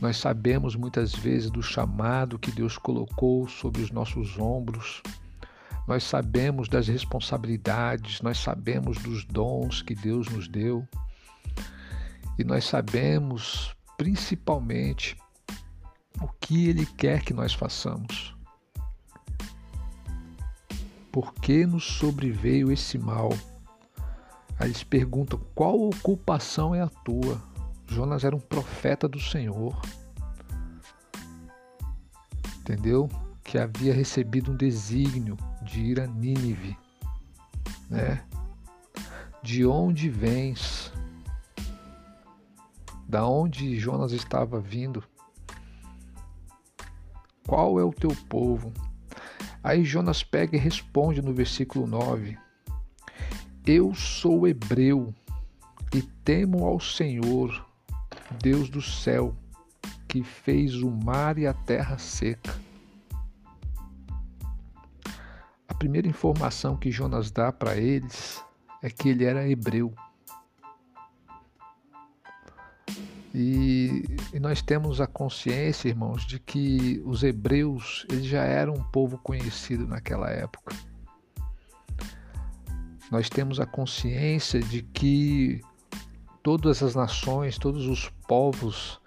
Nós 0.00 0.16
sabemos 0.16 0.74
muitas 0.74 1.14
vezes 1.14 1.50
do 1.50 1.62
chamado 1.62 2.38
que 2.38 2.50
Deus 2.50 2.78
colocou 2.78 3.46
sobre 3.46 3.82
os 3.82 3.90
nossos 3.90 4.38
ombros. 4.38 5.02
Nós 5.86 6.02
sabemos 6.02 6.66
das 6.66 6.88
responsabilidades, 6.88 8.22
nós 8.22 8.38
sabemos 8.38 8.96
dos 9.02 9.26
dons 9.26 9.82
que 9.82 9.94
Deus 9.94 10.26
nos 10.30 10.48
deu. 10.48 10.88
E 12.38 12.42
nós 12.42 12.64
sabemos, 12.64 13.76
principalmente, 13.98 15.18
o 16.22 16.28
que 16.40 16.70
Ele 16.70 16.86
quer 16.86 17.22
que 17.22 17.34
nós 17.34 17.52
façamos. 17.52 18.34
Por 21.12 21.34
que 21.34 21.66
nos 21.66 21.84
sobreveio 21.84 22.72
esse 22.72 22.96
mal? 22.96 23.28
Aí 24.58 24.68
eles 24.68 24.84
perguntam: 24.84 25.40
qual 25.54 25.80
ocupação 25.80 26.74
é 26.74 26.80
a 26.80 26.88
tua? 26.88 27.40
Jonas 27.86 28.24
era 28.24 28.34
um 28.34 28.40
profeta 28.40 29.08
do 29.08 29.20
Senhor. 29.20 29.80
Entendeu? 32.60 33.08
que 33.44 33.58
havia 33.58 33.92
recebido 33.92 34.50
um 34.50 34.56
desígnio 34.56 35.36
de 35.62 35.80
ir 35.80 36.00
a 36.00 36.06
Nínive, 36.06 36.76
né? 37.90 38.24
De 39.42 39.66
onde 39.66 40.08
vens? 40.08 40.90
Da 43.06 43.28
onde 43.28 43.78
Jonas 43.78 44.12
estava 44.12 44.58
vindo? 44.58 45.04
Qual 47.46 47.78
é 47.78 47.84
o 47.84 47.92
teu 47.92 48.10
povo? 48.28 48.72
Aí 49.62 49.84
Jonas 49.84 50.22
pega 50.24 50.56
e 50.56 50.58
responde 50.58 51.20
no 51.20 51.32
versículo 51.32 51.86
9: 51.86 52.38
Eu 53.66 53.94
sou 53.94 54.46
hebreu 54.46 55.14
e 55.94 56.02
temo 56.02 56.66
ao 56.66 56.78
Senhor, 56.78 57.66
Deus 58.42 58.68
do 58.68 58.82
céu, 58.82 59.34
que 60.06 60.22
fez 60.22 60.82
o 60.82 60.90
mar 60.90 61.38
e 61.38 61.46
a 61.46 61.54
terra 61.54 61.96
seca. 61.96 62.54
A 65.66 65.72
primeira 65.72 66.06
informação 66.06 66.76
que 66.76 66.90
Jonas 66.90 67.30
dá 67.30 67.50
para 67.50 67.74
eles 67.74 68.44
é 68.82 68.90
que 68.90 69.08
ele 69.08 69.24
era 69.24 69.48
hebreu. 69.48 69.94
E, 73.32 74.04
e, 74.34 74.38
nós 74.38 74.60
temos 74.60 75.00
a 75.00 75.06
consciência, 75.06 75.88
irmãos, 75.88 76.26
de 76.26 76.38
que 76.38 77.02
os 77.02 77.22
hebreus 77.22 78.04
eles 78.10 78.26
já 78.26 78.44
eram 78.44 78.74
um 78.74 78.84
povo 78.84 79.16
conhecido 79.16 79.86
naquela 79.86 80.28
época. 80.28 80.76
Nós 83.14 83.28
temos 83.30 83.60
a 83.60 83.64
consciência 83.64 84.60
de 84.60 84.82
que 84.82 85.60
todas 86.42 86.82
as 86.82 86.96
nações, 86.96 87.56
todos 87.56 87.86
os 87.86 88.08
povos 88.26 89.00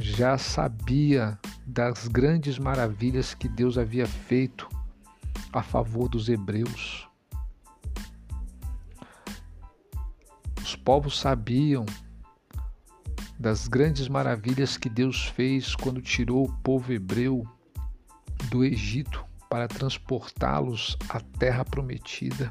já 0.00 0.38
sabia 0.38 1.38
das 1.66 2.08
grandes 2.08 2.58
maravilhas 2.58 3.34
que 3.34 3.46
Deus 3.46 3.76
havia 3.76 4.06
feito 4.06 4.66
a 5.52 5.62
favor 5.62 6.08
dos 6.08 6.30
hebreus. 6.30 7.06
Os 10.62 10.74
povos 10.74 11.20
sabiam 11.20 11.84
das 13.38 13.68
grandes 13.68 14.08
maravilhas 14.08 14.78
que 14.78 14.88
Deus 14.88 15.26
fez 15.26 15.76
quando 15.76 16.00
tirou 16.00 16.46
o 16.46 16.52
povo 16.62 16.94
hebreu 16.94 17.46
do 18.48 18.64
Egito 18.64 19.22
para 19.50 19.68
transportá-los 19.68 20.96
à 21.10 21.20
terra 21.20 21.62
prometida. 21.62 22.50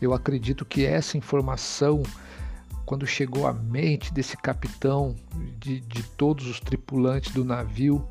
Eu 0.00 0.12
acredito 0.12 0.64
que 0.64 0.84
essa 0.84 1.16
informação, 1.16 2.02
quando 2.84 3.06
chegou 3.06 3.46
à 3.46 3.52
mente 3.52 4.12
desse 4.12 4.36
capitão, 4.36 5.16
de, 5.58 5.80
de 5.80 6.02
todos 6.02 6.46
os 6.46 6.60
tripulantes 6.60 7.32
do 7.32 7.44
navio, 7.44 8.06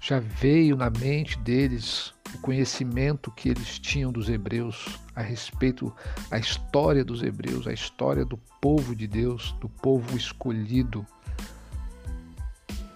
já 0.00 0.18
veio 0.18 0.76
na 0.76 0.90
mente 0.90 1.38
deles 1.38 2.14
o 2.34 2.38
conhecimento 2.38 3.30
que 3.30 3.48
eles 3.48 3.78
tinham 3.78 4.10
dos 4.10 4.28
hebreus 4.28 4.98
a 5.14 5.22
respeito 5.22 5.94
da 6.28 6.38
história 6.38 7.04
dos 7.04 7.22
hebreus, 7.22 7.66
a 7.66 7.72
história 7.72 8.24
do 8.24 8.36
povo 8.60 8.94
de 8.94 9.06
Deus, 9.06 9.52
do 9.60 9.68
povo 9.68 10.16
escolhido 10.16 11.06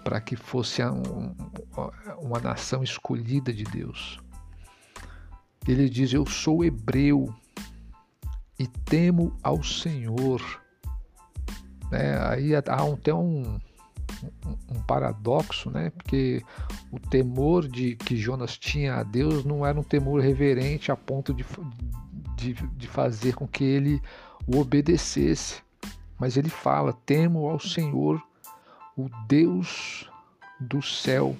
para 0.03 0.19
que 0.19 0.35
fosse 0.35 0.81
uma 2.19 2.39
nação 2.39 2.83
escolhida 2.83 3.53
de 3.53 3.63
Deus. 3.63 4.19
Ele 5.67 5.87
diz: 5.89 6.11
Eu 6.13 6.25
sou 6.25 6.65
hebreu 6.65 7.33
e 8.59 8.67
temo 8.67 9.33
ao 9.41 9.63
Senhor. 9.63 10.41
Né? 11.89 12.19
Aí 12.27 12.53
há 12.53 12.59
até 12.59 13.13
um, 13.13 13.57
um 14.69 14.81
paradoxo, 14.85 15.71
né? 15.71 15.89
porque 15.91 16.43
o 16.91 16.99
temor 16.99 17.67
de 17.67 17.95
que 17.95 18.17
Jonas 18.17 18.57
tinha 18.57 18.95
a 18.95 19.03
Deus 19.03 19.45
não 19.45 19.65
era 19.65 19.79
um 19.79 19.83
temor 19.83 20.19
reverente 20.19 20.91
a 20.91 20.95
ponto 20.97 21.33
de, 21.33 21.45
de, 22.35 22.53
de 22.53 22.87
fazer 22.87 23.33
com 23.33 23.47
que 23.47 23.63
ele 23.63 24.01
o 24.45 24.59
obedecesse. 24.59 25.61
Mas 26.19 26.35
ele 26.35 26.49
fala: 26.49 26.91
temo 27.05 27.47
ao 27.49 27.59
Senhor, 27.59 28.21
o 28.97 29.09
Deus 29.27 30.09
do 30.59 30.81
céu, 30.81 31.35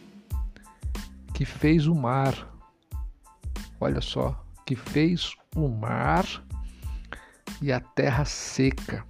que 1.34 1.44
fez 1.44 1.86
o 1.86 1.94
mar. 1.94 2.48
Olha 3.82 4.00
só, 4.00 4.42
que 4.66 4.76
fez 4.76 5.34
o 5.56 5.68
mar 5.68 6.26
e 7.62 7.72
a 7.72 7.80
terra 7.80 8.26
seca. 8.26 9.06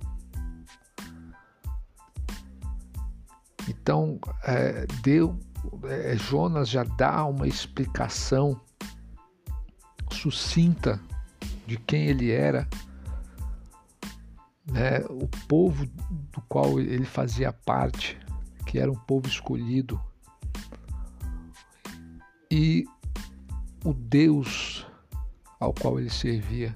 Então, 3.67 4.19
é, 4.43 4.88
deu, 5.03 5.39
é, 5.83 6.15
Jonas 6.17 6.69
já 6.69 6.83
dá 6.83 7.23
uma 7.25 7.47
explicação 7.47 8.59
sucinta 10.12 10.99
de 11.67 11.77
quem 11.77 12.07
ele 12.07 12.31
era, 12.31 12.67
né, 14.71 14.99
o 15.09 15.27
povo 15.47 15.85
do 15.85 16.41
qual 16.47 16.79
ele 16.79 17.05
fazia 17.05 17.53
parte, 17.53 18.19
que 18.65 18.79
era 18.79 18.91
um 18.91 18.95
povo 18.95 19.27
escolhido, 19.27 20.01
e 22.51 22.85
o 23.85 23.93
Deus 23.93 24.85
ao 25.59 25.73
qual 25.73 25.99
ele 25.99 26.09
servia, 26.09 26.75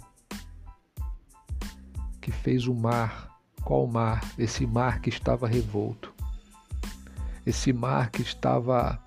que 2.24 2.32
fez 2.32 2.68
o 2.68 2.74
mar. 2.74 3.38
Qual 3.66 3.86
mar? 3.86 4.24
Esse 4.40 4.66
mar 4.66 5.02
que 5.02 5.10
estava 5.10 5.46
revolto. 5.46 6.14
Esse 7.46 7.74
mar 7.74 8.10
que 8.10 8.22
estava 8.22 8.98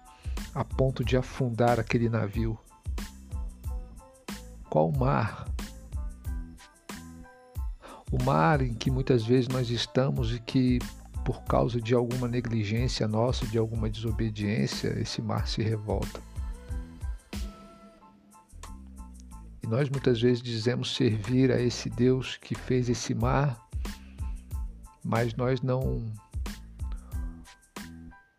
a 0.54 0.62
ponto 0.62 1.02
de 1.02 1.16
afundar 1.16 1.80
aquele 1.80 2.10
navio. 2.10 2.58
Qual 4.68 4.92
mar? 4.92 5.48
O 8.12 8.22
mar 8.22 8.60
em 8.60 8.74
que 8.74 8.90
muitas 8.90 9.24
vezes 9.24 9.48
nós 9.48 9.70
estamos 9.70 10.34
e 10.34 10.38
que, 10.38 10.78
por 11.24 11.42
causa 11.44 11.80
de 11.80 11.94
alguma 11.94 12.28
negligência 12.28 13.08
nossa, 13.08 13.46
de 13.46 13.56
alguma 13.56 13.88
desobediência, 13.88 14.88
esse 15.00 15.22
mar 15.22 15.48
se 15.48 15.62
revolta. 15.62 16.20
E 19.66 19.68
nós 19.68 19.90
muitas 19.90 20.20
vezes 20.20 20.40
dizemos 20.40 20.94
servir 20.94 21.50
a 21.50 21.60
esse 21.60 21.90
Deus 21.90 22.36
que 22.36 22.54
fez 22.54 22.88
esse 22.88 23.12
mar, 23.12 23.68
mas 25.04 25.34
nós 25.34 25.60
não 25.60 26.06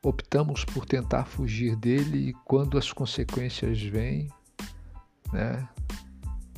optamos 0.01 0.63
por 0.63 0.85
tentar 0.85 1.25
fugir 1.25 1.75
dele 1.75 2.29
e 2.29 2.33
quando 2.45 2.77
as 2.77 2.93
consequências 2.93 3.81
vêm, 3.81 4.31
né, 5.33 5.67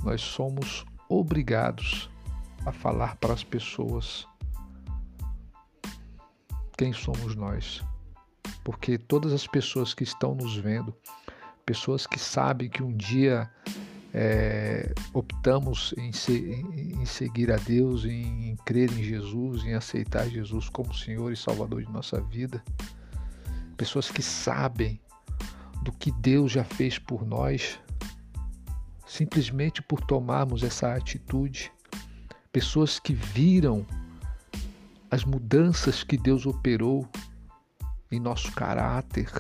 nós 0.04 0.22
somos 0.22 0.86
obrigados 1.10 2.08
a 2.64 2.72
falar 2.72 3.16
para 3.16 3.34
as 3.34 3.44
pessoas 3.44 4.28
quem 6.78 6.94
somos 6.94 7.36
nós. 7.36 7.84
Porque 8.64 9.00
todas 9.00 9.34
as 9.34 9.48
pessoas 9.48 9.96
que 9.96 10.04
estão 10.04 10.36
nos 10.36 10.56
vendo, 10.56 10.96
pessoas 11.66 12.06
que 12.06 12.20
sabem 12.20 12.70
que 12.70 12.84
um 12.84 12.96
dia 12.96 13.52
é, 14.14 14.94
optamos 15.14 15.94
em, 15.98 16.12
em, 16.34 17.02
em, 17.02 17.06
seguir 17.06 17.52
a 17.52 17.58
Deus, 17.58 18.06
em, 18.06 18.50
em 18.50 18.56
crer 18.58 18.92
em 18.92 19.04
Jesus, 19.04 19.64
em 19.64 19.74
aceitar 19.74 20.28
Jesus 20.28 20.68
como 20.70 20.94
Senhor 20.94 21.32
e 21.32 21.38
Salvador 21.38 21.84
de 21.84 21.92
nossa 21.92 22.20
vida, 22.20 22.64
pessoas 23.78 24.10
que 24.10 24.22
sabem 24.22 25.00
do 25.84 25.92
que 25.92 26.12
Deus 26.12 26.52
já 26.52 26.64
fez 26.64 26.98
por 26.98 27.26
nós, 27.26 27.80
simplesmente 29.08 29.82
por 29.82 30.02
tomarmos 30.02 30.64
essa 30.64 30.94
atitude, 30.94 31.72
pessoas 32.52 33.00
que 33.00 33.14
viram 33.14 33.86
as 35.12 35.24
mudanças 35.24 36.04
que 36.04 36.18
Deus 36.18 36.46
operou 36.46 37.08
em 38.12 38.20
nosso 38.20 38.52
caráter, 38.52 39.32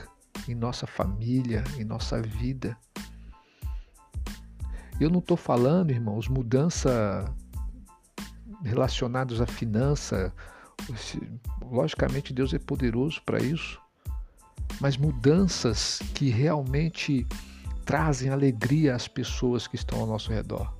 em 0.47 0.55
nossa 0.55 0.87
família, 0.87 1.63
em 1.77 1.83
nossa 1.83 2.21
vida. 2.21 2.77
Eu 4.99 5.09
não 5.09 5.19
estou 5.19 5.37
falando, 5.37 5.91
irmãos, 5.91 6.27
mudança 6.27 7.25
relacionados 8.63 9.41
à 9.41 9.47
finança. 9.47 10.33
Logicamente, 11.61 12.33
Deus 12.33 12.53
é 12.53 12.59
poderoso 12.59 13.21
para 13.25 13.41
isso, 13.41 13.79
mas 14.79 14.97
mudanças 14.97 16.01
que 16.13 16.29
realmente 16.29 17.25
trazem 17.85 18.29
alegria 18.29 18.95
às 18.95 19.07
pessoas 19.07 19.67
que 19.67 19.75
estão 19.75 20.01
ao 20.01 20.07
nosso 20.07 20.31
redor. 20.31 20.73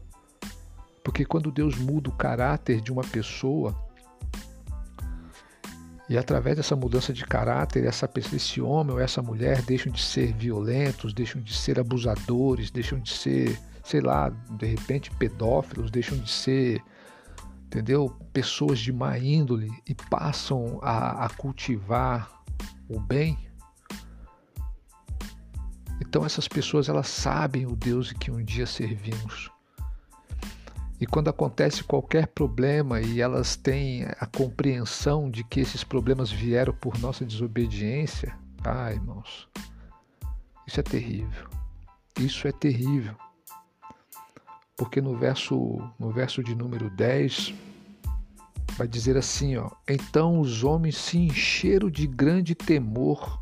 Porque 1.03 1.25
quando 1.25 1.51
Deus 1.51 1.75
muda 1.75 2.09
o 2.09 2.15
caráter 2.15 2.81
de 2.81 2.91
uma 2.91 3.03
pessoa, 3.03 3.75
e 6.09 6.17
através 6.17 6.57
dessa 6.57 6.75
mudança 6.75 7.13
de 7.13 7.23
caráter, 7.23 7.85
essa, 7.85 8.09
esse 8.33 8.59
homem 8.59 8.93
ou 8.93 8.99
essa 8.99 9.21
mulher 9.21 9.61
deixam 9.61 9.91
de 9.91 10.01
ser 10.01 10.33
violentos, 10.33 11.13
deixam 11.13 11.39
de 11.39 11.53
ser 11.53 11.79
abusadores, 11.79 12.71
deixam 12.71 12.99
de 12.99 13.11
ser, 13.11 13.59
sei 13.89 14.01
lá, 14.01 14.29
de 14.51 14.67
repente 14.67 15.09
pedófilos, 15.09 15.89
deixam 15.89 16.15
de 16.19 16.29
ser, 16.29 16.79
entendeu? 17.65 18.15
Pessoas 18.31 18.77
de 18.77 18.93
má 18.93 19.17
índole 19.17 19.67
e 19.87 19.95
passam 19.95 20.79
a, 20.83 21.25
a 21.25 21.29
cultivar 21.29 22.29
o 22.87 22.99
bem. 22.99 23.49
Então 25.99 26.23
essas 26.23 26.47
pessoas 26.47 26.87
elas 26.87 27.07
sabem 27.07 27.65
o 27.65 27.75
Deus 27.75 28.13
que 28.13 28.29
um 28.29 28.43
dia 28.43 28.67
servimos. 28.67 29.49
E 31.01 31.07
quando 31.07 31.29
acontece 31.29 31.83
qualquer 31.83 32.27
problema 32.27 33.01
e 33.01 33.19
elas 33.19 33.55
têm 33.55 34.05
a 34.19 34.27
compreensão 34.27 35.31
de 35.31 35.43
que 35.43 35.61
esses 35.61 35.83
problemas 35.83 36.29
vieram 36.31 36.73
por 36.75 36.99
nossa 36.99 37.25
desobediência, 37.25 38.37
ah, 38.63 38.91
irmãos, 38.93 39.49
isso 40.67 40.79
é 40.79 40.83
terrível. 40.83 41.49
Isso 42.19 42.47
é 42.47 42.51
terrível. 42.51 43.15
Porque 44.79 44.99
no 44.99 45.15
verso, 45.15 45.77
no 45.99 46.09
verso 46.09 46.41
de 46.41 46.55
número 46.55 46.89
10, 46.89 47.53
vai 48.75 48.87
dizer 48.87 49.15
assim, 49.15 49.57
ó: 49.57 49.69
Então 49.87 50.39
os 50.39 50.63
homens 50.63 50.97
se 50.97 51.19
encheram 51.19 51.91
de 51.91 52.07
grande 52.07 52.55
temor 52.55 53.39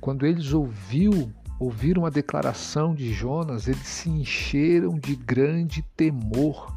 quando 0.00 0.24
eles 0.24 0.54
ouviu, 0.54 1.30
ouviram 1.58 2.06
a 2.06 2.10
declaração 2.10 2.94
de 2.94 3.12
Jonas, 3.12 3.68
eles 3.68 3.86
se 3.86 4.08
encheram 4.08 4.98
de 4.98 5.14
grande 5.14 5.82
temor. 5.94 6.74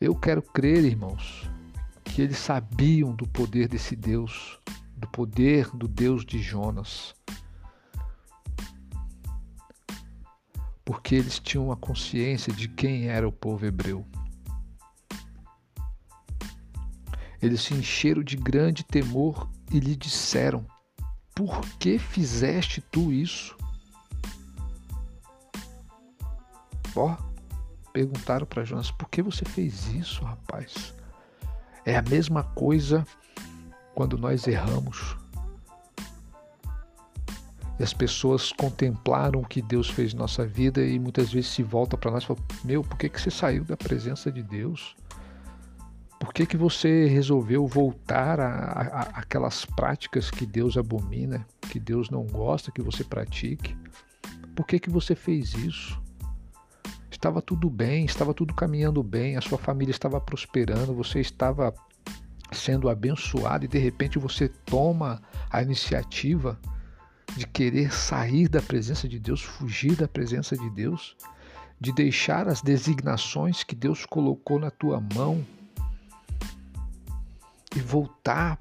Eu 0.00 0.14
quero 0.14 0.40
crer, 0.40 0.82
irmãos, 0.84 1.50
que 2.02 2.22
eles 2.22 2.38
sabiam 2.38 3.14
do 3.14 3.28
poder 3.28 3.68
desse 3.68 3.94
Deus, 3.94 4.58
do 4.96 5.06
poder 5.08 5.68
do 5.76 5.86
Deus 5.86 6.24
de 6.24 6.40
Jonas. 6.40 7.14
Porque 10.90 11.14
eles 11.14 11.38
tinham 11.38 11.70
a 11.70 11.76
consciência 11.76 12.52
de 12.52 12.66
quem 12.66 13.06
era 13.06 13.26
o 13.26 13.30
povo 13.30 13.64
hebreu. 13.64 14.04
Eles 17.40 17.60
se 17.60 17.74
encheram 17.74 18.24
de 18.24 18.36
grande 18.36 18.82
temor 18.82 19.48
e 19.70 19.78
lhe 19.78 19.94
disseram: 19.94 20.66
Por 21.32 21.60
que 21.78 21.96
fizeste 21.96 22.80
tu 22.80 23.12
isso? 23.12 23.56
Ó, 26.96 27.16
perguntaram 27.92 28.44
para 28.44 28.64
Jonas: 28.64 28.90
Por 28.90 29.08
que 29.08 29.22
você 29.22 29.44
fez 29.44 29.86
isso, 29.94 30.24
rapaz? 30.24 30.92
É 31.84 31.96
a 31.96 32.02
mesma 32.02 32.42
coisa 32.42 33.06
quando 33.94 34.18
nós 34.18 34.44
erramos. 34.48 35.19
E 37.80 37.82
as 37.82 37.94
pessoas 37.94 38.52
contemplaram 38.52 39.40
o 39.40 39.46
que 39.46 39.62
Deus 39.62 39.88
fez 39.88 40.12
em 40.12 40.16
nossa 40.18 40.46
vida 40.46 40.84
e 40.84 40.98
muitas 40.98 41.32
vezes 41.32 41.48
se 41.48 41.62
volta 41.62 41.96
para 41.96 42.10
nós 42.10 42.24
e 42.24 42.26
fala: 42.26 42.38
Meu, 42.62 42.84
por 42.84 42.98
que, 42.98 43.08
que 43.08 43.18
você 43.18 43.30
saiu 43.30 43.64
da 43.64 43.74
presença 43.74 44.30
de 44.30 44.42
Deus? 44.42 44.94
Por 46.18 46.34
que, 46.34 46.44
que 46.44 46.58
você 46.58 47.06
resolveu 47.06 47.66
voltar 47.66 48.38
aquelas 49.14 49.64
práticas 49.64 50.30
que 50.30 50.44
Deus 50.44 50.76
abomina, 50.76 51.46
que 51.70 51.80
Deus 51.80 52.10
não 52.10 52.26
gosta 52.26 52.70
que 52.70 52.82
você 52.82 53.02
pratique? 53.02 53.74
Por 54.54 54.66
que, 54.66 54.78
que 54.78 54.90
você 54.90 55.14
fez 55.14 55.54
isso? 55.54 55.98
Estava 57.10 57.40
tudo 57.40 57.70
bem, 57.70 58.04
estava 58.04 58.34
tudo 58.34 58.52
caminhando 58.52 59.02
bem, 59.02 59.38
a 59.38 59.40
sua 59.40 59.56
família 59.56 59.90
estava 59.90 60.20
prosperando, 60.20 60.92
você 60.92 61.18
estava 61.18 61.72
sendo 62.52 62.90
abençoado 62.90 63.64
e 63.64 63.68
de 63.68 63.78
repente 63.78 64.18
você 64.18 64.48
toma 64.48 65.22
a 65.48 65.62
iniciativa 65.62 66.60
de 67.36 67.46
querer 67.46 67.92
sair 67.92 68.48
da 68.48 68.60
presença 68.60 69.08
de 69.08 69.18
Deus, 69.18 69.42
fugir 69.42 69.96
da 69.96 70.08
presença 70.08 70.56
de 70.56 70.68
Deus, 70.70 71.16
de 71.80 71.92
deixar 71.92 72.48
as 72.48 72.60
designações 72.60 73.62
que 73.62 73.74
Deus 73.74 74.04
colocou 74.04 74.58
na 74.58 74.70
tua 74.70 75.00
mão 75.14 75.44
e 77.74 77.80
voltar 77.80 78.58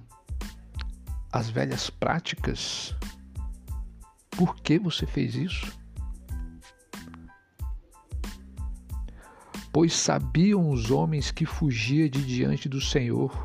às 1.32 1.49
velhas 1.49 1.89
práticas. 1.89 2.95
Por 4.32 4.55
que 4.55 4.79
você 4.79 5.05
fez 5.05 5.36
isso? 5.36 5.77
Pois 9.71 9.93
sabiam 9.93 10.69
os 10.69 10.89
homens 10.89 11.29
que 11.29 11.45
fugia 11.45 12.10
de 12.10 12.25
diante 12.25 12.67
do 12.67 12.82
Senhor, 12.82 13.43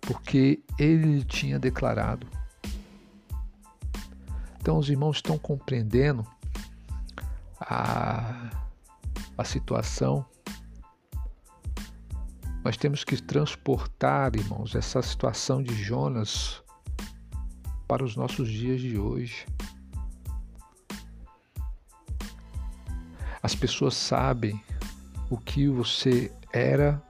porque 0.00 0.62
ele 0.78 1.24
tinha 1.24 1.58
declarado. 1.58 2.35
Então 4.66 4.78
os 4.78 4.90
irmãos 4.90 5.18
estão 5.18 5.38
compreendendo 5.38 6.26
a, 7.60 8.50
a 9.38 9.44
situação 9.44 10.26
nós 12.64 12.76
temos 12.76 13.04
que 13.04 13.22
transportar, 13.22 14.34
irmãos, 14.34 14.74
essa 14.74 15.00
situação 15.02 15.62
de 15.62 15.72
Jonas 15.72 16.64
para 17.86 18.04
os 18.04 18.16
nossos 18.16 18.48
dias 18.50 18.80
de 18.80 18.98
hoje. 18.98 19.46
As 23.40 23.54
pessoas 23.54 23.94
sabem 23.94 24.60
o 25.30 25.38
que 25.38 25.68
você 25.68 26.32
era, 26.52 27.00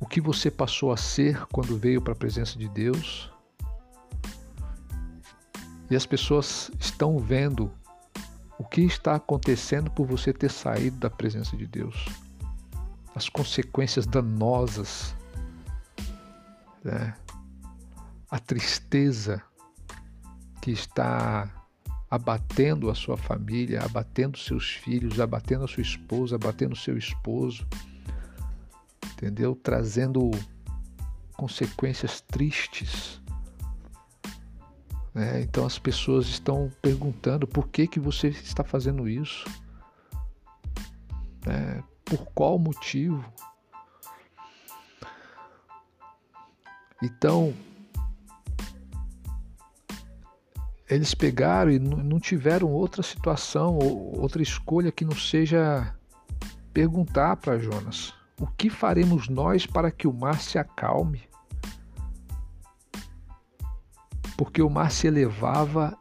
o 0.00 0.04
que 0.04 0.20
você 0.20 0.50
passou 0.50 0.90
a 0.90 0.96
ser 0.96 1.46
quando 1.52 1.78
veio 1.78 2.02
para 2.02 2.14
a 2.14 2.16
presença 2.16 2.58
de 2.58 2.68
Deus. 2.68 3.30
E 5.90 5.96
as 5.96 6.06
pessoas 6.06 6.70
estão 6.80 7.18
vendo 7.18 7.70
o 8.58 8.64
que 8.64 8.82
está 8.82 9.14
acontecendo 9.14 9.90
por 9.90 10.06
você 10.06 10.32
ter 10.32 10.50
saído 10.50 10.98
da 10.98 11.10
presença 11.10 11.56
de 11.56 11.66
Deus 11.66 12.06
as 13.16 13.30
consequências 13.30 14.06
danosas, 14.06 15.16
né? 16.84 17.16
a 18.30 18.38
tristeza 18.38 19.42
que 20.60 20.70
está 20.70 21.50
abatendo 22.10 22.90
a 22.90 22.94
sua 22.94 23.16
família, 23.16 23.80
abatendo 23.82 24.36
seus 24.36 24.68
filhos, 24.68 25.18
abatendo 25.18 25.64
a 25.64 25.68
sua 25.68 25.80
esposa, 25.80 26.36
abatendo 26.36 26.76
seu 26.76 26.98
esposo, 26.98 27.66
entendeu? 29.12 29.56
Trazendo 29.56 30.30
consequências 31.38 32.20
tristes. 32.20 33.18
Né? 35.16 35.40
Então 35.40 35.64
as 35.64 35.78
pessoas 35.78 36.26
estão 36.26 36.70
perguntando 36.82 37.46
por 37.46 37.68
que 37.68 37.86
que 37.86 37.98
você 37.98 38.28
está 38.28 38.62
fazendo 38.62 39.08
isso. 39.08 39.46
Né? 41.46 41.82
Por 42.04 42.26
qual 42.34 42.58
motivo? 42.58 43.24
Então, 47.02 47.54
eles 50.88 51.14
pegaram 51.14 51.70
e 51.70 51.78
não 51.78 52.20
tiveram 52.20 52.70
outra 52.70 53.02
situação, 53.02 53.78
outra 53.78 54.42
escolha 54.42 54.92
que 54.92 55.04
não 55.04 55.16
seja 55.16 55.94
perguntar 56.74 57.36
para 57.36 57.58
Jonas: 57.58 58.12
o 58.38 58.46
que 58.46 58.68
faremos 58.68 59.30
nós 59.30 59.64
para 59.64 59.90
que 59.90 60.06
o 60.06 60.12
mar 60.12 60.40
se 60.42 60.58
acalme? 60.58 61.26
Porque 64.36 64.60
o 64.60 64.68
mar 64.68 64.90
se 64.90 65.06
elevava 65.06 65.96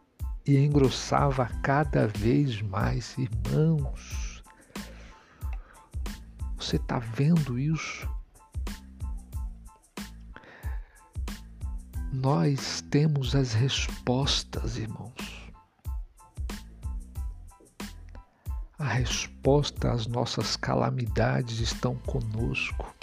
e 0.45 0.58
engrossava 0.58 1.45
cada 1.63 2.08
vez 2.08 2.62
mais, 2.62 3.17
irmãos. 3.17 4.43
Você 6.58 6.76
está 6.76 7.00
vendo 7.00 7.58
isso? 7.58 8.10
Nós 12.12 12.82
temos 12.89 13.36
as 13.36 13.54
respostas, 13.54 14.78
irmãos. 14.78 15.52
A 18.78 18.88
resposta 18.88 19.91
às 19.91 20.06
nossas 20.08 20.56
calamidades 20.56 21.60
estão 21.60 21.95
conosco. 22.00 22.93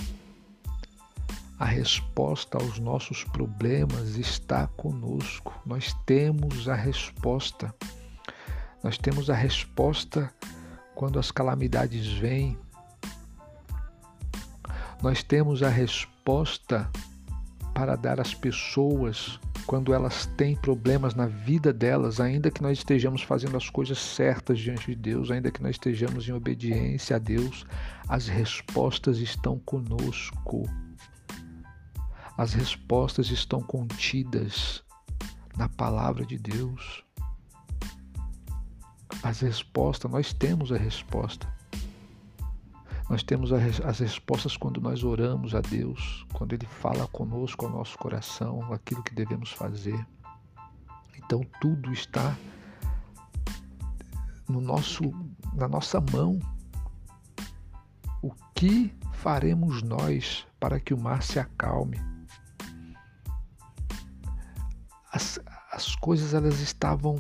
A 1.63 1.65
resposta 1.65 2.59
aos 2.59 2.81
nossos 2.81 3.23
problemas 3.23 4.17
está 4.17 4.67
conosco. 4.67 5.55
Nós 5.65 5.95
temos 6.05 6.69
a 6.69 6.75
resposta. 6.75 7.73
Nós 8.83 8.99
temos 8.99 9.31
a 9.31 9.35
resposta 9.37 10.29
quando 10.93 11.21
as 11.21 11.31
calamidades 11.31 12.09
vêm, 12.15 12.59
nós 15.01 15.23
temos 15.23 15.63
a 15.63 15.69
resposta 15.69 16.91
para 17.73 17.95
dar 17.95 18.19
às 18.21 18.35
pessoas 18.35 19.39
quando 19.65 19.95
elas 19.95 20.27
têm 20.37 20.57
problemas 20.57 21.15
na 21.15 21.27
vida 21.27 21.73
delas, 21.73 22.19
ainda 22.19 22.51
que 22.51 22.61
nós 22.61 22.79
estejamos 22.79 23.23
fazendo 23.23 23.57
as 23.57 23.71
coisas 23.71 23.99
certas 24.01 24.59
diante 24.59 24.87
de 24.87 24.97
Deus, 24.97 25.31
ainda 25.31 25.53
que 25.53 25.63
nós 25.63 25.77
estejamos 25.77 26.29
em 26.29 26.33
obediência 26.33 27.15
a 27.15 27.19
Deus, 27.21 27.65
as 28.09 28.27
respostas 28.27 29.19
estão 29.19 29.61
conosco. 29.61 30.69
As 32.43 32.55
respostas 32.55 33.31
estão 33.31 33.61
contidas 33.61 34.83
na 35.57 35.69
palavra 35.69 36.27
de 36.27 36.37
Deus. 36.37 37.05
As 39.23 39.43
respostas, 39.43 40.11
nós 40.11 40.33
temos 40.33 40.73
a 40.73 40.77
resposta. 40.77 41.47
Nós 43.09 43.23
temos 43.23 43.53
as 43.53 44.01
respostas 44.01 44.57
quando 44.57 44.81
nós 44.81 45.05
oramos 45.05 45.55
a 45.55 45.61
Deus, 45.61 46.27
quando 46.33 46.53
Ele 46.53 46.67
fala 46.67 47.07
conosco 47.07 47.65
ao 47.65 47.71
nosso 47.71 47.97
coração, 47.97 48.73
aquilo 48.73 49.05
que 49.05 49.15
devemos 49.15 49.53
fazer. 49.53 50.05
Então 51.17 51.43
tudo 51.61 51.93
está 51.93 52.37
no 54.49 54.61
nosso, 54.61 55.15
na 55.55 55.69
nossa 55.69 56.01
mão. 56.01 56.41
O 58.21 58.33
que 58.53 58.93
faremos 59.13 59.81
nós 59.81 60.45
para 60.59 60.81
que 60.81 60.93
o 60.93 60.99
mar 60.99 61.23
se 61.23 61.39
acalme? 61.39 62.11
As, 65.13 65.39
as 65.71 65.95
coisas 65.95 66.33
elas 66.33 66.61
estavam, 66.61 67.17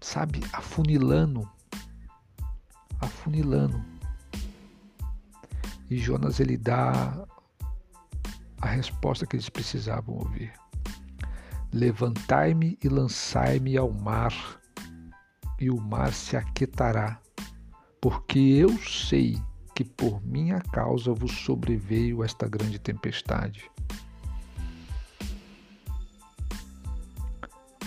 sabe, 0.00 0.40
afunilando, 0.52 1.48
afunilando. 3.00 3.82
E 5.88 5.96
Jonas 5.96 6.40
ele 6.40 6.56
dá 6.56 7.26
a 8.60 8.66
resposta 8.66 9.26
que 9.26 9.36
eles 9.36 9.48
precisavam 9.48 10.16
ouvir. 10.16 10.52
Levantai-me 11.72 12.78
e 12.82 12.88
lançai-me 12.88 13.76
ao 13.76 13.90
mar, 13.90 14.32
e 15.60 15.70
o 15.70 15.80
mar 15.80 16.12
se 16.12 16.36
aquietará, 16.36 17.20
porque 18.00 18.38
eu 18.38 18.76
sei 18.78 19.40
que 19.74 19.84
por 19.84 20.22
minha 20.24 20.60
causa 20.60 21.14
vos 21.14 21.32
sobreveio 21.44 22.22
esta 22.22 22.46
grande 22.46 22.78
tempestade. 22.78 23.70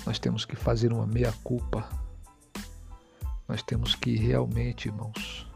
Nós 0.05 0.19
temos 0.19 0.45
que 0.45 0.55
fazer 0.55 0.93
uma 0.93 1.07
meia-culpa. 1.07 1.89
Nós 3.47 3.63
temos 3.63 3.95
que 3.95 4.15
realmente, 4.15 4.87
irmãos, 4.87 5.47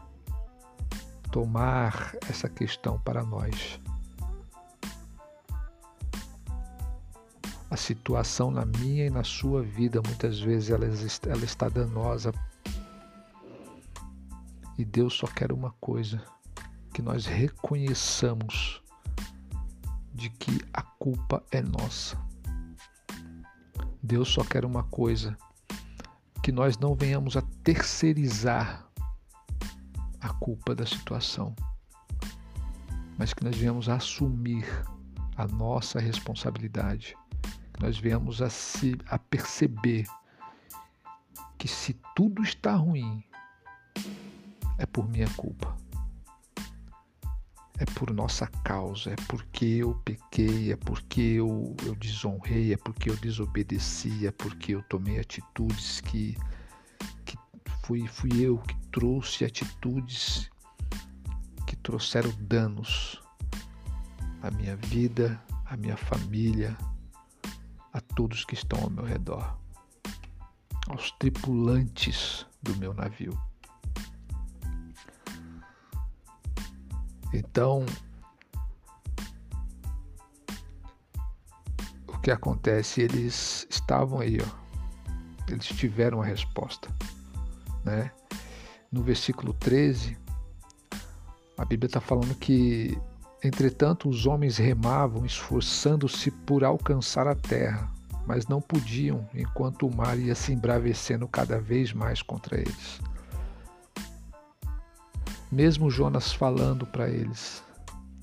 tomar 1.30 2.16
essa 2.28 2.48
questão 2.48 2.98
para 2.98 3.22
nós. 3.22 3.80
A 7.70 7.76
situação 7.76 8.50
na 8.50 8.64
minha 8.64 9.06
e 9.06 9.10
na 9.10 9.22
sua 9.22 9.62
vida, 9.62 10.02
muitas 10.04 10.40
vezes, 10.40 10.70
ela, 10.70 10.84
ela 10.84 11.44
está 11.44 11.68
danosa. 11.68 12.32
E 14.76 14.84
Deus 14.84 15.14
só 15.14 15.28
quer 15.28 15.52
uma 15.52 15.70
coisa: 15.80 16.20
que 16.92 17.00
nós 17.00 17.26
reconheçamos 17.26 18.82
de 20.12 20.28
que 20.30 20.60
a 20.72 20.82
culpa 20.82 21.42
é 21.52 21.62
nossa. 21.62 22.29
Deus 24.02 24.28
só 24.28 24.42
quer 24.44 24.64
uma 24.64 24.84
coisa: 24.84 25.36
que 26.42 26.52
nós 26.52 26.78
não 26.78 26.94
venhamos 26.94 27.36
a 27.36 27.42
terceirizar 27.62 28.86
a 30.20 30.28
culpa 30.34 30.74
da 30.74 30.86
situação, 30.86 31.54
mas 33.18 33.32
que 33.32 33.44
nós 33.44 33.56
venhamos 33.56 33.88
a 33.88 33.96
assumir 33.96 34.66
a 35.36 35.46
nossa 35.46 35.98
responsabilidade 35.98 37.16
nós 37.80 37.98
viemos 37.98 38.42
a, 38.42 38.50
se, 38.50 38.94
a 39.08 39.18
perceber 39.18 40.06
que 41.56 41.66
se 41.66 41.98
tudo 42.14 42.42
está 42.42 42.74
ruim, 42.74 43.24
é 44.76 44.84
por 44.84 45.08
minha 45.08 45.28
culpa. 45.30 45.74
É 47.80 47.84
por 47.94 48.12
nossa 48.12 48.46
causa, 48.62 49.12
é 49.12 49.16
porque 49.26 49.64
eu 49.64 49.94
pequei, 50.04 50.70
é 50.70 50.76
porque 50.76 51.22
eu, 51.22 51.74
eu 51.86 51.94
desonrei, 51.94 52.74
é 52.74 52.76
porque 52.76 53.08
eu 53.08 53.16
desobedeci, 53.16 54.26
é 54.26 54.30
porque 54.30 54.74
eu 54.74 54.82
tomei 54.82 55.18
atitudes 55.18 55.98
que, 56.02 56.36
que 57.24 57.38
fui, 57.82 58.06
fui 58.06 58.42
eu 58.42 58.58
que 58.58 58.76
trouxe 58.92 59.46
atitudes 59.46 60.50
que 61.66 61.74
trouxeram 61.76 62.30
danos 62.38 63.22
à 64.42 64.50
minha 64.50 64.76
vida, 64.76 65.42
à 65.64 65.74
minha 65.74 65.96
família, 65.96 66.76
a 67.94 68.00
todos 68.14 68.44
que 68.44 68.52
estão 68.52 68.78
ao 68.82 68.90
meu 68.90 69.06
redor, 69.06 69.56
aos 70.86 71.10
tripulantes 71.12 72.44
do 72.62 72.76
meu 72.76 72.92
navio. 72.92 73.49
Então, 77.32 77.84
o 82.06 82.18
que 82.18 82.30
acontece? 82.30 83.00
Eles 83.00 83.66
estavam 83.70 84.20
aí, 84.20 84.38
ó. 84.40 84.60
Eles 85.50 85.66
tiveram 85.66 86.22
a 86.22 86.24
resposta, 86.24 86.88
né? 87.84 88.10
No 88.90 89.02
versículo 89.02 89.52
13, 89.54 90.16
a 91.56 91.64
Bíblia 91.64 91.86
está 91.86 92.00
falando 92.00 92.34
que 92.36 92.96
Entretanto, 93.42 94.08
os 94.08 94.26
homens 94.26 94.58
remavam, 94.58 95.24
esforçando-se 95.24 96.30
por 96.30 96.62
alcançar 96.62 97.26
a 97.26 97.34
terra, 97.34 97.90
mas 98.26 98.46
não 98.46 98.60
podiam, 98.60 99.26
enquanto 99.34 99.86
o 99.86 99.96
mar 99.96 100.18
ia 100.18 100.34
se 100.34 100.52
embravecendo 100.52 101.26
cada 101.26 101.58
vez 101.58 101.92
mais 101.94 102.20
contra 102.20 102.60
eles. 102.60 103.00
Mesmo 105.50 105.90
Jonas 105.90 106.32
falando 106.32 106.86
para 106.86 107.08
eles: 107.08 107.62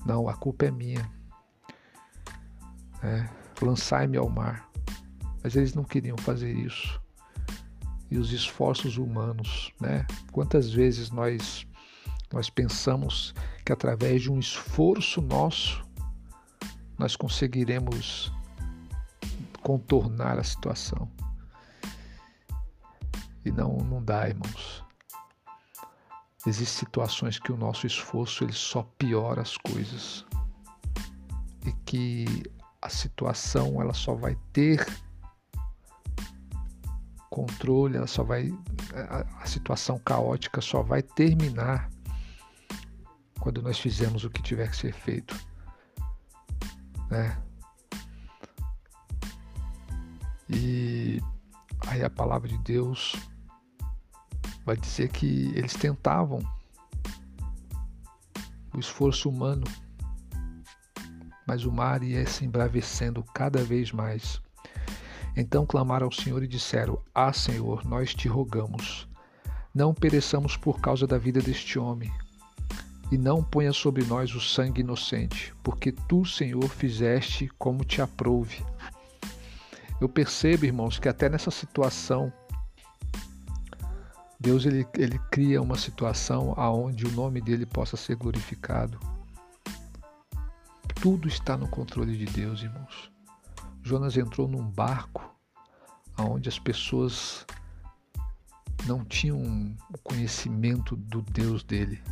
Não, 0.06 0.28
a 0.28 0.34
culpa 0.34 0.66
é 0.66 0.70
minha. 0.70 1.10
É, 3.02 3.28
Lançai-me 3.60 4.16
ao 4.16 4.28
mar. 4.28 4.68
Mas 5.42 5.56
eles 5.56 5.74
não 5.74 5.84
queriam 5.84 6.16
fazer 6.18 6.52
isso. 6.52 7.00
E 8.10 8.16
os 8.16 8.32
esforços 8.32 8.96
humanos, 8.96 9.72
né? 9.80 10.06
Quantas 10.32 10.72
vezes 10.72 11.10
nós 11.10 11.66
nós 12.32 12.50
pensamos 12.50 13.34
que 13.64 13.72
através 13.72 14.22
de 14.22 14.30
um 14.30 14.38
esforço 14.38 15.22
nosso 15.22 15.82
nós 16.98 17.16
conseguiremos 17.16 18.32
contornar 19.62 20.38
a 20.38 20.44
situação. 20.44 21.10
E 23.44 23.50
não, 23.50 23.76
não 23.78 24.02
dá, 24.02 24.28
irmãos. 24.28 24.84
Existem 26.46 26.86
situações 26.86 27.38
que 27.38 27.52
o 27.52 27.56
nosso 27.56 27.86
esforço 27.86 28.44
ele 28.44 28.52
só 28.52 28.82
piora 28.96 29.42
as 29.42 29.56
coisas. 29.56 30.24
E 31.66 31.72
que 31.84 32.26
a 32.80 32.88
situação 32.88 33.82
ela 33.82 33.92
só 33.92 34.14
vai 34.14 34.36
ter 34.52 34.86
controle, 37.28 37.96
ela 37.96 38.06
só 38.06 38.22
vai 38.22 38.50
a, 38.94 39.42
a 39.42 39.46
situação 39.46 39.98
caótica 39.98 40.60
só 40.60 40.82
vai 40.82 41.02
terminar 41.02 41.90
quando 43.40 43.62
nós 43.62 43.78
fizemos 43.78 44.24
o 44.24 44.30
que 44.30 44.42
tiver 44.42 44.70
que 44.70 44.76
ser 44.76 44.92
feito. 44.92 45.36
Né? 47.10 47.40
E 50.48 51.20
aí 51.86 52.02
a 52.02 52.10
palavra 52.10 52.48
de 52.48 52.58
Deus 52.58 53.14
vai 54.68 54.76
dizer 54.76 55.08
que 55.08 55.50
eles 55.54 55.72
tentavam 55.72 56.40
o 58.74 58.78
esforço 58.78 59.30
humano, 59.30 59.64
mas 61.46 61.64
o 61.64 61.72
mar 61.72 62.02
ia 62.02 62.26
se 62.26 62.44
embravecendo 62.44 63.24
cada 63.32 63.64
vez 63.64 63.92
mais. 63.92 64.42
Então 65.34 65.64
clamaram 65.64 66.04
ao 66.04 66.12
Senhor 66.12 66.42
e 66.42 66.46
disseram: 66.46 67.02
Ah, 67.14 67.32
Senhor, 67.32 67.82
nós 67.86 68.14
te 68.14 68.28
rogamos, 68.28 69.08
não 69.74 69.94
pereçamos 69.94 70.54
por 70.54 70.82
causa 70.82 71.06
da 71.06 71.16
vida 71.16 71.40
deste 71.40 71.78
homem, 71.78 72.12
e 73.10 73.16
não 73.16 73.42
ponha 73.42 73.72
sobre 73.72 74.04
nós 74.04 74.34
o 74.34 74.40
sangue 74.40 74.82
inocente, 74.82 75.54
porque 75.62 75.92
tu, 75.92 76.26
Senhor, 76.26 76.68
fizeste 76.68 77.48
como 77.58 77.86
te 77.86 78.02
aprouve. 78.02 78.62
Eu 79.98 80.10
percebo, 80.10 80.66
irmãos, 80.66 80.98
que 80.98 81.08
até 81.08 81.26
nessa 81.26 81.50
situação, 81.50 82.30
Deus 84.40 84.64
ele, 84.64 84.86
ele 84.94 85.18
cria 85.30 85.60
uma 85.60 85.76
situação 85.76 86.54
aonde 86.56 87.06
o 87.06 87.10
nome 87.10 87.40
dele 87.40 87.66
possa 87.66 87.96
ser 87.96 88.14
glorificado. 88.14 88.98
Tudo 91.00 91.26
está 91.28 91.56
no 91.56 91.68
controle 91.68 92.16
de 92.16 92.24
Deus, 92.24 92.62
irmãos. 92.62 93.10
Jonas 93.82 94.16
entrou 94.16 94.46
num 94.46 94.62
barco 94.62 95.34
aonde 96.16 96.48
as 96.48 96.58
pessoas 96.58 97.46
não 98.86 99.04
tinham 99.04 99.76
conhecimento 100.02 100.96
do 100.96 101.22
Deus 101.22 101.62
dele. 101.62 102.02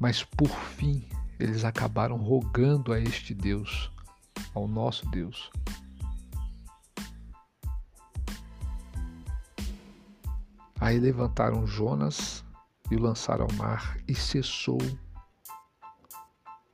Mas 0.00 0.24
por 0.24 0.48
fim, 0.48 1.08
eles 1.38 1.64
acabaram 1.64 2.16
rogando 2.16 2.92
a 2.92 2.98
este 2.98 3.34
Deus, 3.34 3.90
ao 4.54 4.66
nosso 4.66 5.08
Deus. 5.10 5.50
Aí 10.82 10.98
levantaram 10.98 11.64
Jonas 11.64 12.44
e 12.90 12.96
o 12.96 13.00
lançaram 13.00 13.46
ao 13.48 13.52
mar, 13.52 13.96
e 14.08 14.16
cessou 14.16 14.82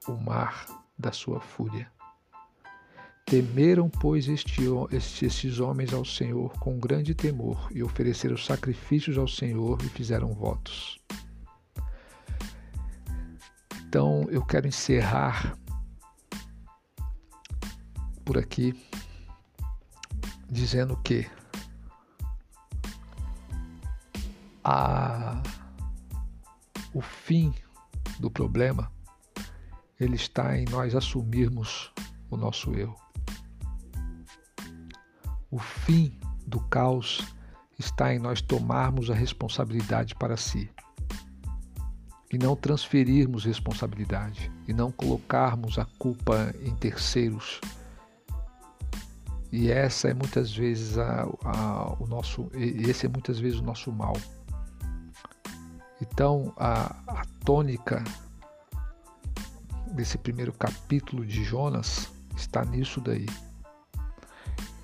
o 0.08 0.12
mar 0.12 0.64
da 0.98 1.12
sua 1.12 1.42
fúria. 1.42 1.92
Temeram, 3.26 3.90
pois, 3.90 4.26
este, 4.26 4.62
estes 4.90 5.60
homens 5.60 5.92
ao 5.92 6.06
Senhor 6.06 6.58
com 6.58 6.78
grande 6.78 7.14
temor, 7.14 7.68
e 7.70 7.82
ofereceram 7.82 8.38
sacrifícios 8.38 9.18
ao 9.18 9.28
Senhor 9.28 9.76
e 9.84 9.90
fizeram 9.90 10.32
votos. 10.32 10.98
Então 13.86 14.26
eu 14.30 14.42
quero 14.42 14.66
encerrar 14.66 15.54
por 18.24 18.38
aqui 18.38 18.74
dizendo 20.50 20.96
que 21.02 21.28
a, 24.70 25.42
o 26.92 27.00
fim 27.00 27.54
do 28.20 28.30
problema 28.30 28.92
ele 29.98 30.16
está 30.16 30.58
em 30.58 30.66
nós 30.66 30.94
assumirmos 30.94 31.90
o 32.30 32.36
nosso 32.36 32.74
erro. 32.74 32.94
O 35.50 35.58
fim 35.58 36.12
do 36.46 36.60
caos 36.60 37.26
está 37.78 38.14
em 38.14 38.18
nós 38.18 38.42
tomarmos 38.42 39.10
a 39.10 39.14
responsabilidade 39.14 40.14
para 40.14 40.36
si 40.36 40.70
e 42.30 42.36
não 42.36 42.54
transferirmos 42.54 43.46
responsabilidade 43.46 44.52
e 44.68 44.74
não 44.74 44.92
colocarmos 44.92 45.78
a 45.78 45.86
culpa 45.98 46.54
em 46.62 46.74
terceiros. 46.74 47.58
E 49.50 49.70
essa 49.70 50.08
é 50.08 50.14
muitas 50.14 50.54
vezes 50.54 50.98
a, 50.98 51.22
a, 51.42 51.96
o 51.98 52.06
nosso, 52.06 52.50
esse 52.52 53.06
é 53.06 53.08
muitas 53.08 53.40
vezes 53.40 53.60
o 53.60 53.64
nosso 53.64 53.90
mal. 53.90 54.12
Então 56.00 56.52
a, 56.56 56.94
a 57.06 57.24
tônica 57.44 58.02
desse 59.92 60.18
primeiro 60.18 60.52
capítulo 60.52 61.24
de 61.26 61.42
Jonas 61.42 62.10
está 62.36 62.64
nisso 62.64 63.00
daí. 63.00 63.26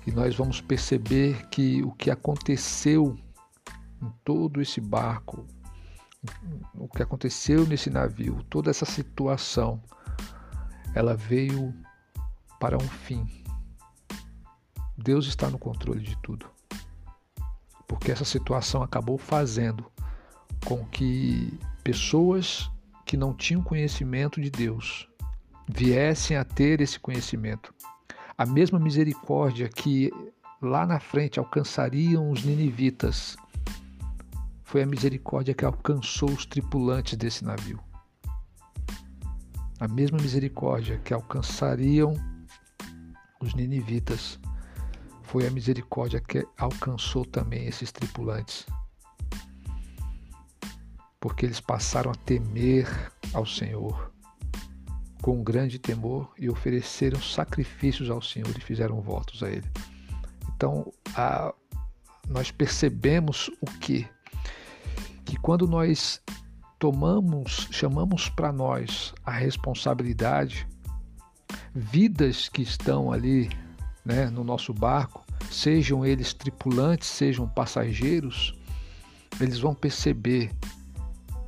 E 0.05 0.11
nós 0.11 0.35
vamos 0.35 0.61
perceber 0.61 1.47
que 1.47 1.81
o 1.83 1.91
que 1.91 2.11
aconteceu 2.11 3.17
em 4.01 4.11
todo 4.23 4.61
esse 4.61 4.79
barco, 4.79 5.45
o 6.75 6.87
que 6.87 7.01
aconteceu 7.01 7.65
nesse 7.65 7.89
navio, 7.89 8.43
toda 8.49 8.69
essa 8.69 8.85
situação, 8.85 9.81
ela 10.93 11.15
veio 11.15 11.73
para 12.59 12.77
um 12.77 12.87
fim. 12.87 13.25
Deus 14.97 15.25
está 15.25 15.49
no 15.49 15.57
controle 15.57 16.01
de 16.01 16.15
tudo. 16.21 16.49
Porque 17.87 18.11
essa 18.11 18.25
situação 18.25 18.83
acabou 18.83 19.17
fazendo 19.17 19.91
com 20.65 20.83
que 20.85 21.57
pessoas 21.83 22.69
que 23.05 23.15
não 23.15 23.33
tinham 23.33 23.61
conhecimento 23.61 24.41
de 24.41 24.49
Deus 24.49 25.07
viessem 25.67 26.35
a 26.35 26.43
ter 26.43 26.81
esse 26.81 26.99
conhecimento. 26.99 27.73
A 28.35 28.45
mesma 28.45 28.79
misericórdia 28.79 29.69
que 29.69 30.11
lá 30.61 30.85
na 30.85 30.99
frente 30.99 31.39
alcançariam 31.39 32.31
os 32.31 32.43
ninivitas 32.43 33.37
foi 34.63 34.81
a 34.81 34.85
misericórdia 34.85 35.53
que 35.53 35.63
alcançou 35.63 36.31
os 36.31 36.45
tripulantes 36.45 37.15
desse 37.15 37.45
navio. 37.45 37.79
A 39.79 39.87
mesma 39.87 40.17
misericórdia 40.17 40.99
que 41.03 41.13
alcançariam 41.13 42.15
os 43.39 43.53
ninivitas 43.53 44.39
foi 45.23 45.45
a 45.45 45.51
misericórdia 45.51 46.19
que 46.19 46.45
alcançou 46.57 47.23
também 47.23 47.67
esses 47.67 47.91
tripulantes. 47.91 48.65
Porque 51.25 51.43
eles 51.43 51.59
passaram 51.59 52.11
a 52.11 52.13
temer 52.13 52.87
ao 53.33 53.47
Senhor 53.47 54.13
com 55.23 55.41
grande 55.41 55.79
temor 55.79 56.31
e 56.37 56.47
ofereceram 56.47 57.19
sacrifícios 57.19 58.11
ao 58.11 58.21
Senhor 58.21 58.55
e 58.55 58.61
fizeram 58.61 59.01
votos 59.01 59.41
a 59.41 59.49
Ele. 59.49 59.65
Então, 60.55 60.93
a, 61.15 61.51
nós 62.29 62.51
percebemos 62.51 63.49
o 63.59 63.65
que? 63.65 64.07
Que 65.25 65.35
quando 65.37 65.67
nós 65.67 66.21
tomamos, 66.77 67.69
chamamos 67.71 68.29
para 68.29 68.53
nós 68.53 69.11
a 69.25 69.31
responsabilidade, 69.31 70.67
vidas 71.73 72.49
que 72.49 72.61
estão 72.61 73.11
ali 73.11 73.49
né, 74.05 74.29
no 74.29 74.43
nosso 74.43 74.71
barco, 74.75 75.25
sejam 75.49 76.05
eles 76.05 76.35
tripulantes, 76.35 77.07
sejam 77.07 77.49
passageiros, 77.49 78.55
eles 79.41 79.57
vão 79.57 79.73
perceber 79.73 80.51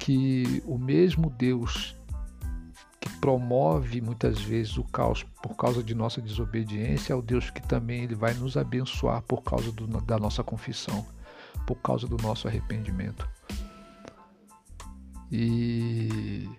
que 0.07 0.63
o 0.65 0.77
mesmo 0.77 1.29
Deus 1.29 1.93
promove 3.19 3.99
muitas 3.99 4.39
vezes 4.39 4.77
o 4.77 4.83
caos 4.85 5.23
por 5.43 5.53
causa 5.57 5.83
de 5.83 5.93
nossa 5.93 6.21
desobediência 6.21 7.13
ao 7.13 7.21
Deus 7.21 7.49
que 7.49 7.61
também 7.61 8.05
ele 8.05 8.15
vai 8.15 8.33
nos 8.33 8.55
abençoar 8.55 9.21
por 9.23 9.43
causa 9.43 9.69
do, 9.69 9.85
da 9.85 10.17
nossa 10.17 10.41
confissão, 10.45 11.05
por 11.65 11.75
causa 11.81 12.07
do 12.07 12.15
nosso 12.23 12.47
arrependimento. 12.47 13.27
E 15.29 16.49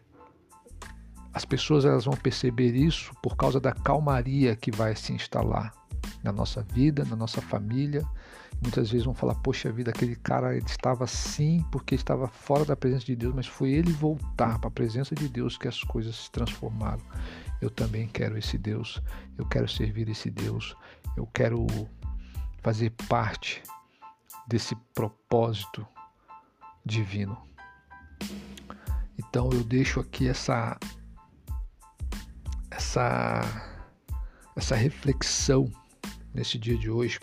as 1.33 1.47
pessoas 1.47 1.87
elas 1.87 2.05
vão 2.05 2.19
perceber 2.19 2.75
isso 2.75 3.15
por 3.23 3.35
causa 3.35 3.59
da 3.59 3.73
calmaria 3.73 4.55
que 4.55 4.71
vai 4.71 4.95
se 4.95 5.15
instalar 5.15 5.73
na 6.23 6.33
nossa 6.33 6.63
vida, 6.63 7.05
na 7.05 7.17
nossa 7.17 7.41
família. 7.41 8.05
Muitas 8.61 8.91
vezes 8.91 9.05
vão 9.05 9.15
falar: 9.15 9.35
Poxa 9.37 9.71
vida, 9.71 9.91
aquele 9.91 10.17
cara 10.17 10.57
estava 10.57 11.05
assim 11.05 11.65
porque 11.71 11.95
estava 11.95 12.27
fora 12.27 12.65
da 12.65 12.77
presença 12.77 13.07
de 13.07 13.17
Deus, 13.17 13.35
mas 13.35 13.47
foi 13.47 13.71
ele 13.71 13.93
voltar 13.93 14.59
para 14.59 14.69
a 14.69 14.73
presença 14.73 15.15
de 15.15 15.29
Deus 15.29 15.57
que 15.57 15.69
as 15.69 15.83
coisas 15.85 16.17
se 16.17 16.31
transformaram. 16.31 17.03
Eu 17.61 17.71
também 17.71 18.09
quero 18.09 18.37
esse 18.37 18.57
Deus, 18.57 19.03
eu 19.37 19.47
quero 19.47 19.69
servir 19.69 20.09
esse 20.09 20.31
Deus, 20.31 20.77
eu 21.17 21.27
quero 21.27 21.67
fazer 22.63 22.91
parte 23.09 23.63
desse 24.47 24.75
propósito 24.95 25.87
divino. 26.85 27.37
Então 29.19 29.51
eu 29.53 29.63
deixo 29.63 30.01
aqui 30.01 30.29
essa 30.29 30.79
essa 32.71 33.43
essa 34.57 34.75
reflexão 34.75 35.71
nesse 36.39 36.57
dia 36.57 36.79
de 36.79 36.89
hoje, 36.89 37.19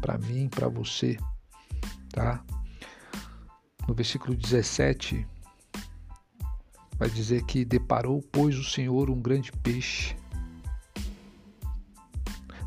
para 0.00 0.18
mim, 0.18 0.48
para 0.48 0.66
você, 0.66 1.16
tá? 2.10 2.44
No 3.86 3.94
versículo 3.94 4.34
17, 4.34 5.24
vai 6.98 7.08
dizer 7.08 7.44
que 7.44 7.64
deparou, 7.64 8.20
pois, 8.32 8.58
o 8.58 8.64
Senhor 8.64 9.10
um 9.10 9.20
grande 9.20 9.52
peixe. 9.52 10.16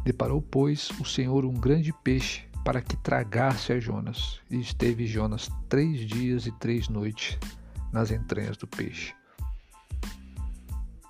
Deparou, 0.06 0.41
pois, 0.41 0.89
o 0.91 1.04
Senhor 1.04 1.43
um 1.43 1.54
grande 1.54 1.91
peixe 1.91 2.48
para 2.63 2.82
que 2.82 2.95
tragasse 2.95 3.74
a 3.74 3.80
Jonas. 3.82 4.39
E 4.50 4.62
esteve 4.62 5.06
Jonas 5.06 5.50
três 5.67 6.08
dias 6.08 6.48
e 6.48 6.54
três 6.54 6.88
noites 6.88 7.38
nas 7.91 8.12
entranhas 8.12 8.56
do 8.56 8.65
peixe. 8.65 9.13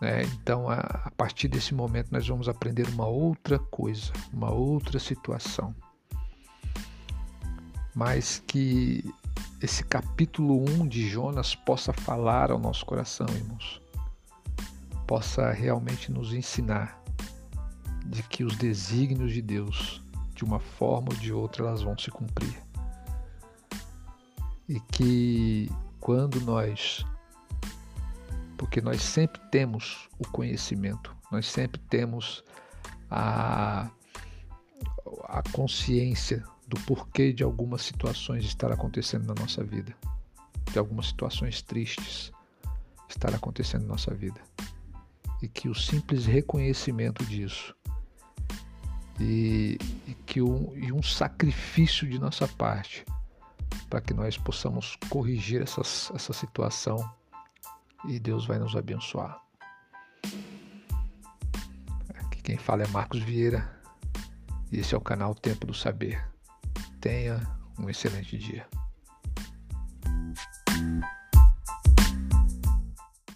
Né? 0.01 0.23
Então, 0.23 0.69
a, 0.69 0.79
a 0.79 1.12
partir 1.12 1.47
desse 1.47 1.73
momento, 1.73 2.12
nós 2.12 2.27
vamos 2.27 2.47
aprender 2.47 2.88
uma 2.89 3.07
outra 3.07 3.59
coisa, 3.59 4.12
uma 4.33 4.51
outra 4.51 4.99
situação. 4.99 5.75
Mas 7.93 8.41
que 8.47 9.03
esse 9.62 9.83
capítulo 9.83 10.63
1 10.69 10.88
de 10.88 11.07
Jonas 11.07 11.53
possa 11.53 11.91
falar 11.91 12.49
ao 12.51 12.59
nosso 12.59 12.85
coração, 12.85 13.27
irmãos. 13.29 13.81
Possa 15.05 15.51
realmente 15.51 16.12
nos 16.12 16.33
ensinar 16.33 17.01
de 18.05 18.23
que 18.23 18.43
os 18.43 18.55
desígnios 18.55 19.33
de 19.33 19.41
Deus, 19.41 20.01
de 20.33 20.45
uma 20.45 20.59
forma 20.59 21.09
ou 21.12 21.17
de 21.17 21.33
outra, 21.33 21.65
elas 21.65 21.81
vão 21.81 21.97
se 21.97 22.09
cumprir. 22.09 22.57
E 24.67 24.79
que 24.79 25.69
quando 25.99 26.39
nós 26.41 27.05
porque 28.59 28.81
nós 28.81 29.01
sempre 29.01 29.39
temos 29.49 30.09
o 30.19 30.27
conhecimento, 30.27 31.15
nós 31.31 31.47
sempre 31.47 31.79
temos 31.89 32.43
a, 33.09 33.89
a 35.23 35.41
consciência 35.53 36.43
do 36.67 36.77
porquê 36.81 37.31
de 37.31 37.41
algumas 37.41 37.81
situações 37.83 38.43
estar 38.43 38.69
acontecendo 38.69 39.25
na 39.25 39.33
nossa 39.33 39.63
vida, 39.63 39.95
de 40.73 40.77
algumas 40.77 41.07
situações 41.07 41.62
tristes 41.62 42.33
estar 43.07 43.33
acontecendo 43.33 43.83
na 43.83 43.93
nossa 43.93 44.13
vida. 44.13 44.41
E 45.41 45.47
que 45.47 45.69
o 45.69 45.73
simples 45.73 46.25
reconhecimento 46.25 47.23
disso 47.23 47.73
e, 49.21 49.77
e 50.05 50.13
que 50.25 50.41
um, 50.41 50.75
e 50.75 50.91
um 50.91 51.01
sacrifício 51.01 52.05
de 52.10 52.19
nossa 52.19 52.45
parte 52.45 53.05
para 53.89 54.01
que 54.01 54.13
nós 54.13 54.37
possamos 54.37 54.97
corrigir 55.10 55.62
essas, 55.62 56.12
essa 56.13 56.33
situação 56.33 57.18
e 58.06 58.19
Deus 58.19 58.45
vai 58.45 58.60
nos 58.60 58.75
abençoar. 58.75 59.41
Aqui 62.15 62.41
quem 62.41 62.58
fala 62.58 62.83
é 62.83 62.87
Marcos 62.87 63.21
Vieira 63.21 63.69
e 64.71 64.79
esse 64.79 64.93
é 64.93 64.97
o 64.97 65.02
canal 65.02 65.33
Tempo 65.35 65.65
do 65.65 65.73
Saber. 65.73 66.23
Tenha 67.02 67.41
um 67.77 67.89
excelente 67.89 68.37
dia. 68.37 68.67